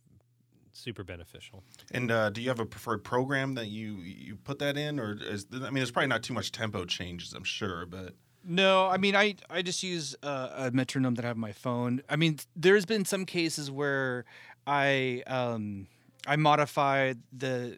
super 0.74 1.04
beneficial. 1.04 1.64
And 1.92 2.12
uh, 2.12 2.30
do 2.32 2.42
you 2.42 2.50
have 2.50 2.60
a 2.60 2.66
preferred 2.66 3.04
program 3.04 3.54
that 3.56 3.68
you 3.68 3.96
you 3.98 4.36
put 4.36 4.60
that 4.60 4.76
in, 4.78 5.00
or 5.00 5.18
is 5.22 5.46
I 5.54 5.58
mean, 5.66 5.76
there's 5.76 5.92
probably 5.92 6.08
not 6.10 6.24
too 6.24 6.34
much 6.34 6.52
tempo 6.52 6.86
changes, 6.86 7.34
I'm 7.34 7.44
sure, 7.44 7.86
but 7.86 8.14
No, 8.44 8.88
I 8.88 8.98
mean 8.98 9.16
I 9.16 9.36
I 9.50 9.62
just 9.62 9.84
use 9.84 10.16
uh, 10.24 10.50
a 10.56 10.72
metronome 10.72 11.16
that 11.16 11.26
I 11.26 11.30
have 11.30 11.38
on 11.38 11.42
my 11.42 11.54
phone. 11.54 12.02
I 12.10 12.16
mean, 12.18 12.38
there's 12.56 12.86
been 12.86 13.06
some 13.06 13.26
cases 13.26 13.70
where 13.72 14.26
I 14.68 15.24
um 15.28 15.88
I 16.28 16.36
modify 16.36 17.14
the 17.32 17.78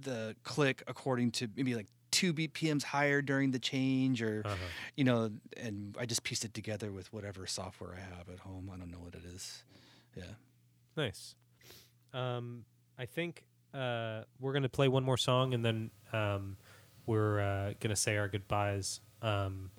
the 0.00 0.34
click 0.44 0.82
according 0.86 1.30
to 1.32 1.48
maybe 1.56 1.74
like 1.74 1.86
two 2.10 2.32
BPMs 2.32 2.82
higher 2.84 3.20
during 3.20 3.50
the 3.50 3.58
change, 3.58 4.22
or 4.22 4.42
Uh-huh. 4.44 4.56
you 4.96 5.04
know, 5.04 5.30
and 5.56 5.94
I 5.98 6.06
just 6.06 6.22
pieced 6.24 6.44
it 6.44 6.54
together 6.54 6.90
with 6.90 7.12
whatever 7.12 7.46
software 7.46 7.94
I 7.94 8.00
have 8.16 8.28
at 8.30 8.38
home. 8.40 8.70
I 8.72 8.76
don't 8.78 8.90
know 8.90 8.98
what 9.00 9.14
it 9.14 9.24
is. 9.24 9.62
Yeah. 10.16 10.34
Nice. 10.96 11.34
Um, 12.14 12.64
I 12.98 13.06
think 13.06 13.44
uh, 13.74 14.22
we're 14.40 14.52
gonna 14.52 14.68
play 14.68 14.88
one 14.88 15.04
more 15.04 15.16
song 15.16 15.54
and 15.54 15.64
then 15.64 15.90
um, 16.12 16.56
we're 17.06 17.40
uh, 17.40 17.72
gonna 17.80 17.96
say 17.96 18.16
our 18.16 18.28
goodbyes. 18.28 19.00
Um, 19.22 19.70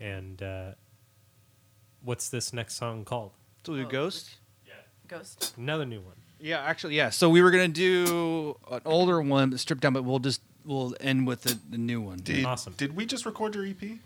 and 0.00 0.42
uh, 0.42 0.70
what's 2.02 2.28
this 2.28 2.52
next 2.52 2.74
song 2.74 3.04
called? 3.04 3.32
So 3.64 3.72
we 3.72 3.80
do 3.80 3.86
Oh, 3.86 3.90
Ghost. 3.90 4.36
Yeah. 4.66 4.74
Ghost. 5.08 5.54
Another 5.56 5.84
new 5.84 6.00
one. 6.00 6.14
Yeah, 6.40 6.60
actually, 6.60 6.96
yeah. 6.96 7.10
So 7.10 7.28
we 7.28 7.42
were 7.42 7.50
gonna 7.50 7.68
do 7.68 8.56
an 8.70 8.80
older 8.84 9.20
one, 9.20 9.56
stripped 9.58 9.82
down, 9.82 9.92
but 9.92 10.04
we'll 10.04 10.20
just 10.20 10.40
we'll 10.64 10.94
end 11.00 11.26
with 11.26 11.42
the, 11.42 11.58
the 11.70 11.78
new 11.78 12.00
one. 12.00 12.18
did, 12.18 12.44
Awesome. 12.44 12.74
did 12.76 12.94
we 12.94 13.06
just 13.06 13.26
record 13.26 13.54
your 13.54 13.66
EP? 13.66 13.98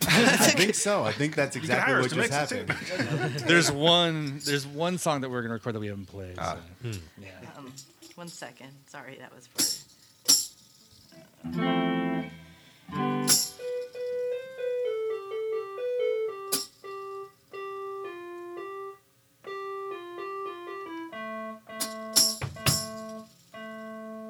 I 0.08 0.36
think 0.50 0.74
so. 0.74 1.04
I 1.04 1.12
think 1.12 1.34
that's 1.34 1.56
exactly 1.56 1.92
hire 1.92 2.00
us 2.02 2.14
what 2.14 2.30
just 2.30 2.50
mix 2.50 2.52
it, 2.52 2.66
too. 2.66 2.72
happened. 2.72 3.34
there's 3.46 3.70
one 3.70 4.40
there's 4.44 4.66
one 4.66 4.98
song 4.98 5.20
that 5.20 5.30
we're 5.30 5.42
gonna 5.42 5.54
record 5.54 5.74
that 5.74 5.80
we 5.80 5.86
haven't 5.88 6.06
played. 6.06 6.36
Ah. 6.38 6.56
so, 6.82 6.88
Hmm. 6.88 6.98
yeah. 7.22 7.28
Um, 7.56 7.72
one 8.16 8.28
second. 8.28 8.70
Sorry, 8.88 9.16
that 9.20 9.32
was 9.34 9.46
for. 9.46 9.62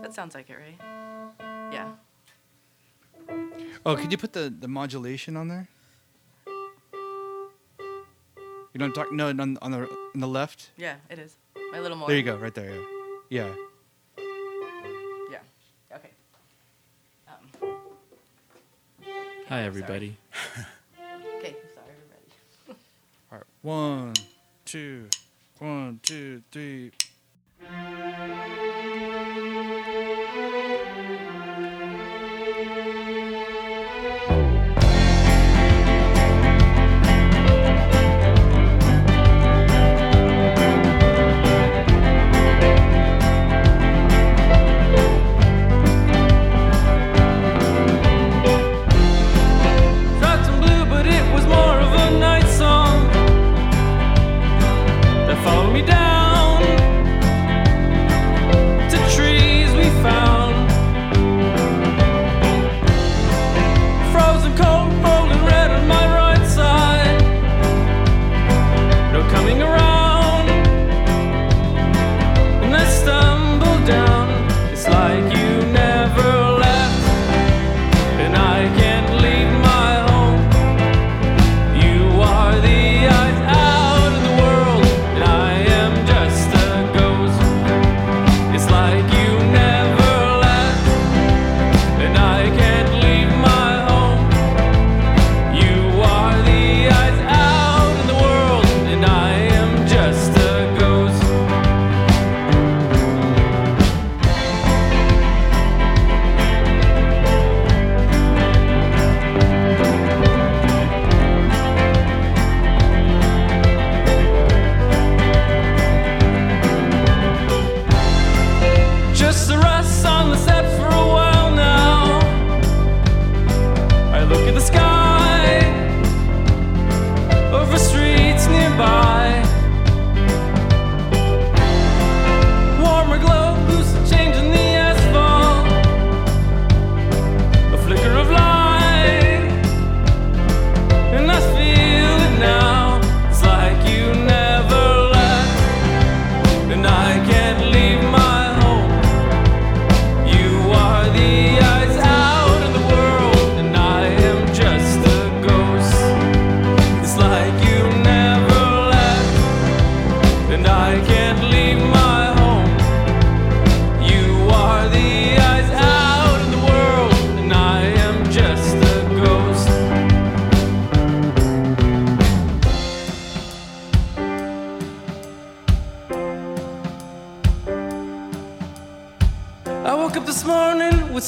That 0.02 0.12
sounds 0.14 0.34
like 0.34 0.50
it, 0.50 0.56
right? 0.56 0.78
Yeah. 1.72 1.92
Oh, 3.84 3.96
could 3.96 4.12
you 4.12 4.18
put 4.18 4.32
the, 4.32 4.52
the 4.56 4.68
modulation 4.68 5.36
on 5.36 5.48
there? 5.48 5.68
You 8.72 8.78
don't 8.78 8.94
talk. 8.94 9.12
No, 9.12 9.28
on, 9.28 9.40
on 9.40 9.54
the 9.54 9.88
on 10.14 10.20
the 10.20 10.26
left. 10.26 10.70
Yeah, 10.76 10.94
it 11.10 11.18
is. 11.18 11.34
My 11.72 11.80
little 11.80 11.96
more. 11.96 12.08
There 12.08 12.16
you 12.16 12.22
go, 12.22 12.36
right 12.36 12.54
there. 12.54 12.74
Yeah. 13.28 13.48
Yeah. 14.16 14.24
Yeah. 15.30 15.96
Okay. 15.96 16.10
Um, 17.28 17.76
hi 19.48 19.62
everybody. 19.62 20.16
okay. 21.38 21.56
Sorry, 21.74 21.86
we're. 22.68 22.74
All 23.30 23.38
right. 23.38 23.42
One, 23.60 24.14
two, 24.64 25.08
one, 25.58 26.00
two, 26.02 26.42
three. 26.50 26.92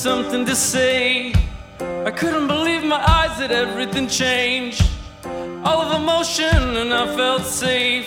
Something 0.04 0.44
to 0.44 0.54
say. 0.54 1.32
I 1.80 2.10
couldn't 2.10 2.46
believe 2.46 2.84
my 2.84 3.02
eyes 3.18 3.38
that 3.38 3.50
everything 3.50 4.06
changed. 4.06 4.86
All 5.64 5.80
of 5.80 5.98
emotion, 5.98 6.76
and 6.76 6.92
I 6.92 7.06
felt 7.16 7.44
safe. 7.46 8.06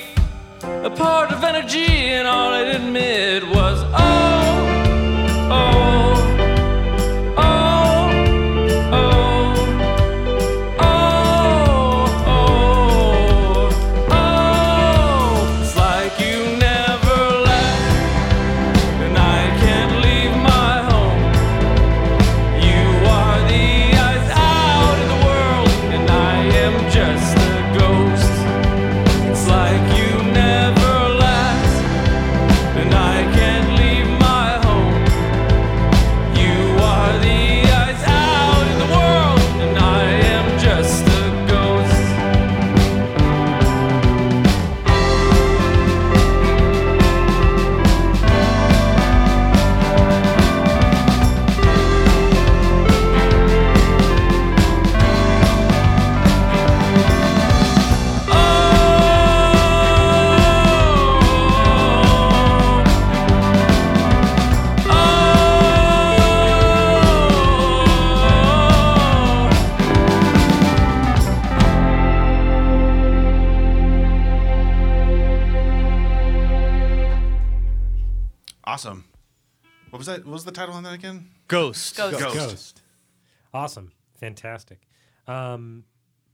A 0.62 0.91
part 0.91 1.31
of 1.31 1.43
energy, 1.43 1.89
and 2.17 2.27
all 2.27 2.53
I'd 2.53 2.67
admit 2.67 3.47
was, 3.47 3.79
oh, 3.95 5.49
oh, 5.51 6.16
Ghost. 81.47 81.95
Ghost. 81.97 82.19
Ghost. 82.19 82.36
Ghost. 82.36 82.81
Awesome. 83.53 83.91
Fantastic. 84.19 84.81
Um, 85.27 85.83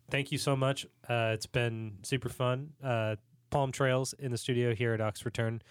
thank 0.09 0.31
you 0.31 0.37
so 0.37 0.55
much. 0.55 0.85
Uh, 1.07 1.31
it's 1.33 1.45
been 1.45 1.97
super 2.03 2.29
fun. 2.29 2.71
Uh, 2.83 3.15
Palm 3.49 3.71
Trails 3.71 4.13
in 4.17 4.31
the 4.31 4.37
studio 4.37 4.73
here 4.73 4.93
at 4.93 5.01
Ox 5.01 5.25
Return, 5.25 5.61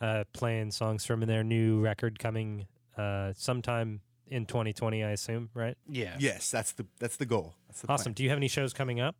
uh, 0.00 0.24
playing 0.32 0.70
songs 0.70 1.04
from 1.04 1.20
their 1.20 1.42
new 1.42 1.80
record 1.80 2.18
coming 2.18 2.66
uh, 2.96 3.32
sometime 3.36 4.00
in 4.28 4.46
2020, 4.46 5.02
I 5.04 5.10
assume, 5.10 5.50
right? 5.54 5.76
Yeah. 5.88 6.14
Yes, 6.18 6.50
that's 6.50 6.72
the 6.72 6.86
that's 6.98 7.16
the 7.16 7.26
goal. 7.26 7.54
That's 7.68 7.82
the 7.82 7.88
Awesome. 7.88 8.04
plan. 8.04 8.12
Do 8.14 8.22
you 8.22 8.28
have 8.30 8.38
any 8.38 8.48
shows 8.48 8.72
coming 8.72 9.00
up? 9.00 9.16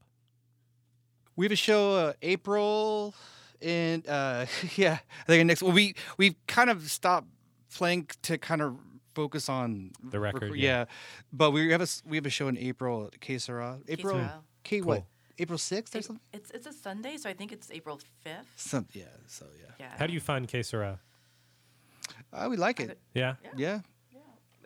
We 1.37 1.47
have 1.47 1.53
a 1.53 1.57
show 1.57 1.95
uh, 1.95 2.13
April 2.23 3.15
and 3.61 4.07
uh 4.09 4.47
yeah, 4.77 4.99
I 5.23 5.27
think 5.27 5.47
next 5.47 5.63
well 5.63 5.73
we 5.73 5.95
we 6.17 6.37
kind 6.47 6.71
of 6.71 6.91
stopped 6.91 7.29
playing 7.75 8.09
to 8.23 8.39
kind 8.39 8.61
of 8.63 8.77
focus 9.15 9.49
on 9.49 9.91
The 10.03 10.19
record, 10.21 10.51
rec- 10.53 10.61
yeah. 10.61 10.79
yeah. 10.81 10.85
But 11.33 11.51
we 11.53 11.71
have 11.71 11.81
a 11.81 11.85
s- 11.85 12.03
we 12.07 12.17
have 12.17 12.27
a 12.27 12.31
show 12.31 12.49
in 12.49 12.57
April 12.59 13.07
at 13.07 13.21
K 13.21 13.35
April 13.35 14.15
Sarah. 14.15 14.43
K 14.65 14.81
what? 14.81 15.05
April 15.39 15.59
6th 15.59 15.95
or 15.97 16.03
something? 16.03 16.21
It's 16.33 16.51
it's 16.51 16.67
a 16.67 16.73
Sunday, 16.73 17.17
so 17.17 17.29
I 17.31 17.33
think 17.35 17.53
it's 17.53 17.71
April 17.71 17.99
fifth. 18.23 18.53
Some 18.57 18.87
yeah, 18.93 19.05
so 19.27 19.47
yeah. 19.61 19.73
Yeah. 19.81 19.93
How 19.99 20.07
do 20.07 20.13
you 20.13 20.21
find 20.21 20.47
Que 20.47 20.63
Sera? 20.63 20.99
Uh, 22.33 22.47
we 22.51 22.57
like 22.57 22.81
it. 22.81 22.99
Yeah. 23.15 23.35
Yeah. 23.57 23.81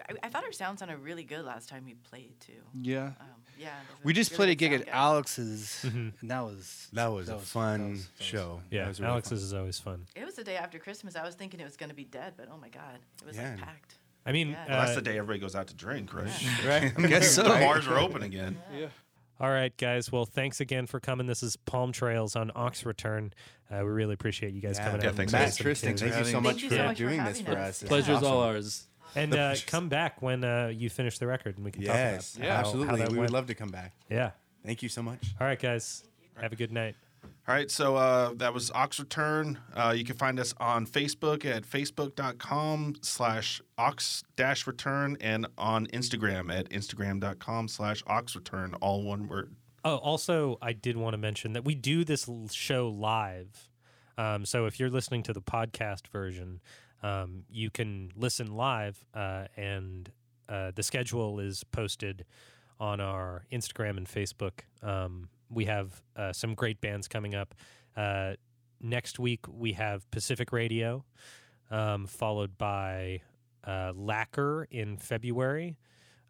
I, 0.09 0.27
I 0.27 0.29
thought 0.29 0.45
our 0.45 0.53
sound 0.53 0.79
sounded 0.79 0.99
really 0.99 1.25
good 1.25 1.45
last 1.45 1.69
time 1.69 1.85
we 1.85 1.95
played 1.95 2.39
too. 2.41 2.53
Yeah. 2.81 3.13
Um, 3.21 3.27
yeah. 3.59 3.71
We 4.05 4.13
just 4.13 4.31
really 4.33 4.37
played 4.37 4.51
a 4.51 4.55
gig 4.55 4.73
at 4.81 4.87
guys. 4.87 4.95
Alex's 4.95 5.85
and 5.85 6.13
that 6.25 6.41
was 6.41 6.89
That 6.93 7.07
was 7.07 7.29
a 7.29 7.33
that 7.33 7.41
fun 7.41 7.81
that 7.83 7.91
was- 7.91 8.05
that 8.07 8.19
was 8.19 8.27
show. 8.27 8.49
fun. 8.57 8.63
Yeah. 8.71 8.83
That 8.83 8.89
was 8.89 9.01
really 9.01 9.13
Alex's 9.13 9.43
is 9.43 9.55
always 9.55 9.79
fun. 9.79 10.07
It 10.15 10.25
was 10.25 10.35
the 10.35 10.45
day 10.45 10.57
after 10.57 10.79
Christmas. 10.79 11.17
I 11.17 11.25
was 11.25 11.35
thinking 11.35 11.59
it 11.61 11.65
was 11.65 11.77
going 11.77 11.89
to 11.91 11.95
be 11.97 12.05
dead, 12.05 12.35
but 12.37 12.49
oh 12.53 12.59
my 12.59 12.69
god, 12.69 12.99
it 13.23 13.27
was 13.27 13.37
Yeah. 13.37 13.51
like 13.51 13.61
packed. 13.61 13.95
I 14.27 14.33
mean, 14.33 14.51
Yeah. 14.51 14.65
Well, 14.69 14.79
that's 14.81 14.93
uh, 14.93 14.95
the 14.97 15.03
day 15.03 15.19
everybody 15.19 15.39
goes 15.39 15.55
out 15.55 15.69
to 15.69 15.75
drink, 15.75 16.13
right? 16.13 16.29
Right? 16.67 16.93
I 16.97 17.07
guess 17.07 17.31
so. 17.31 17.43
The 17.45 17.49
bars 17.51 17.87
are 17.87 17.99
open 17.99 18.23
again. 18.23 18.59
yeah. 18.77 18.89
All 19.39 19.51
right, 19.51 19.77
guys. 19.77 20.11
Well, 20.11 20.25
thanks 20.25 20.61
again 20.61 20.87
for 20.87 20.99
coming. 20.99 21.27
This 21.27 21.43
is 21.43 21.57
Palm 21.57 21.93
Trails 21.93 22.37
on 22.37 22.51
Ox 22.57 22.87
Return. 22.87 23.33
Uh, 23.71 23.79
we 23.81 23.91
really 23.91 24.15
appreciate 24.15 24.55
you 24.55 24.61
guys 24.63 24.79
Yeah. 24.79 24.87
coming 24.87 25.03
Yeah, 25.03 25.09
out. 25.11 25.15
thanks, 25.15 25.33
Matt 25.33 25.43
guys. 25.43 25.61
listening 25.61 25.65
Tristan, 25.65 25.97
to 25.97 26.05
thank 26.15 26.27
you 26.27 26.33
so 26.33 26.41
much 26.41 26.63
you 26.63 26.69
for 26.71 26.77
so 26.77 26.83
much 26.85 26.97
for 26.97 27.03
doing 27.05 27.19
having 27.19 27.33
this 27.35 27.43
for 27.43 27.53
us. 27.53 27.59
us. 27.59 27.79
This 27.81 27.83
is 27.83 27.89
Pleasure's 27.89 28.23
all 28.23 28.41
ours. 28.43 28.87
And 29.15 29.35
uh, 29.35 29.55
come 29.67 29.89
back 29.89 30.21
when 30.23 30.43
uh, 30.43 30.69
you 30.75 30.89
finish 30.91 31.19
the 31.19 31.27
record 31.27 31.57
and 31.57 31.65
we 31.65 31.71
can 31.71 31.83
Yes, 31.83 32.33
talk 32.33 32.43
about 32.43 32.51
how- 32.53 32.59
absolutely. 32.61 32.89
how 32.89 32.97
that 32.97 33.09
we 33.13 33.19
went. 33.19 33.31
would 33.31 33.35
love 33.35 33.47
to 33.47 33.55
come 33.55 33.69
back. 33.69 33.93
Yeah. 34.11 34.31
Thank 34.65 34.83
you 34.83 34.89
so 34.89 35.03
much. 35.03 35.35
All 35.41 35.47
right, 35.47 35.59
guys. 35.61 36.03
Have 36.41 36.53
a 36.53 36.57
good 36.57 36.73
night. 36.73 36.97
All 37.49 37.55
right, 37.55 37.71
so 37.71 37.97
uh, 37.97 38.33
that 38.37 38.53
was 38.53 38.71
Ox 38.73 38.99
Return. 38.99 39.59
Uh, 39.75 39.95
you 39.97 40.05
can 40.05 40.17
find 40.17 40.41
us 40.41 40.53
on 40.59 40.87
Facebook 40.87 41.45
at 41.45 41.63
facebook.com 41.63 42.97
slash 43.03 43.61
ox 43.79 44.25
dash 44.35 44.67
return 44.67 45.17
and 45.21 45.47
on 45.57 45.87
Instagram 45.89 46.53
at 46.53 46.69
instagram.com 46.71 47.69
slash 47.69 48.03
ox 48.07 48.35
return, 48.35 48.75
all 48.81 49.05
one 49.05 49.29
word. 49.29 49.55
Oh, 49.85 49.97
also, 49.97 50.59
I 50.61 50.73
did 50.73 50.97
want 50.97 51.15
to 51.15 51.19
mention 51.19 51.53
that 51.53 51.65
we 51.65 51.77
do 51.77 52.05
this 52.05 52.29
show 52.51 52.89
live. 52.89 53.69
Um, 54.19 54.45
so 54.45 54.67
if 54.67 54.81
you're 54.81 54.91
listening 54.91 55.23
to 55.25 55.33
the 55.33 55.43
podcast 55.43 56.09
version, 56.09 56.61
um, 57.03 57.45
you 57.49 57.71
can 57.71 58.11
listen 58.17 58.57
live, 58.57 59.05
uh, 59.15 59.45
and 59.57 60.11
uh, 60.49 60.73
the 60.75 60.83
schedule 60.83 61.39
is 61.39 61.63
posted 61.65 62.25
on 62.81 63.01
our 63.01 63.45
Instagram 63.53 63.97
and 63.97 64.09
Facebook. 64.09 64.61
Um, 64.83 65.29
we 65.51 65.67
have 65.67 66.03
uh, 66.17 66.33
some 66.33 66.55
great 66.55 66.81
bands 66.81 67.09
coming 67.09 67.35
up. 67.35 67.55
Uh, 67.97 68.35
next 68.81 69.19
week, 69.19 69.45
we 69.49 69.73
have 69.73 70.11
Pacific 70.11 70.53
Radio, 70.53 71.05
um, 71.71 72.07
followed 72.07 72.59
by 72.59 73.23
uh, 73.65 73.93
Lacquer 73.95 74.67
in 74.71 74.97
February, 74.97 75.77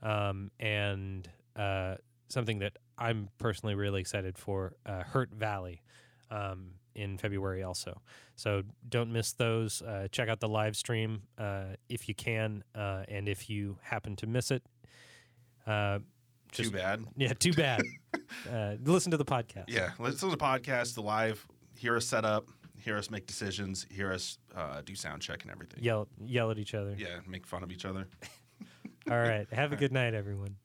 um, 0.03 0.51
and 0.59 1.29
uh, 1.57 1.97
something 2.29 2.59
that 2.61 2.79
I'm 2.99 3.29
personally 3.39 3.75
really 3.75 4.01
excited 4.01 4.39
for 4.39 4.75
uh, 4.87 5.03
Hurt 5.03 5.33
Valley 5.35 5.83
um, 6.31 6.73
in 6.95 7.19
February 7.19 7.63
also. 7.63 8.01
So 8.37 8.63
don't 8.89 9.13
miss 9.13 9.33
those. 9.33 9.83
Uh, 9.83 10.09
check 10.11 10.29
out 10.29 10.41
the 10.41 10.49
live 10.49 10.77
stream 10.77 11.23
if 11.89 12.09
you 12.09 12.15
can, 12.15 12.65
and 12.75 13.29
if 13.29 13.51
you 13.51 13.79
happen 13.83 14.17
to 14.17 14.27
miss 14.27 14.51
it, 14.51 14.63
uh, 16.53 16.63
Too 16.63 16.71
bad. 16.71 17.05
yeah, 17.17 17.33
too 17.33 17.53
bad. 17.53 17.83
uh, 18.53 18.75
listen 18.85 19.11
to 19.11 19.17
the 19.17 19.25
podcast. 19.25 19.65
Yeah, 19.69 19.91
listen 19.99 20.31
to 20.31 20.37
the 20.37 20.43
podcast, 20.43 20.95
the 20.95 21.03
live, 21.03 21.47
hear 21.77 21.97
us 21.97 22.07
set 22.07 22.25
up, 22.25 22.49
hear 22.79 22.97
us 22.97 23.11
make 23.11 23.27
decisions, 23.27 23.87
hear 23.91 24.13
us 24.13 24.39
uh, 24.55 24.83
do 24.85 24.95
sound 24.95 25.23
check 25.23 25.43
and 25.43 25.51
everything. 25.51 25.83
Yell, 25.83 26.09
yell 26.25 26.51
at 26.51 26.59
each 26.59 26.75
other. 26.75 26.95
Yeah, 26.97 27.19
make 27.27 27.47
fun 27.47 27.63
of 27.63 27.71
each 27.71 27.85
other. 27.85 28.07
All 29.11 29.19
right. 29.19 29.47
Have 29.53 29.73
a 29.73 29.77
good 29.77 29.93
night, 29.93 30.15
everyone. 30.15 30.57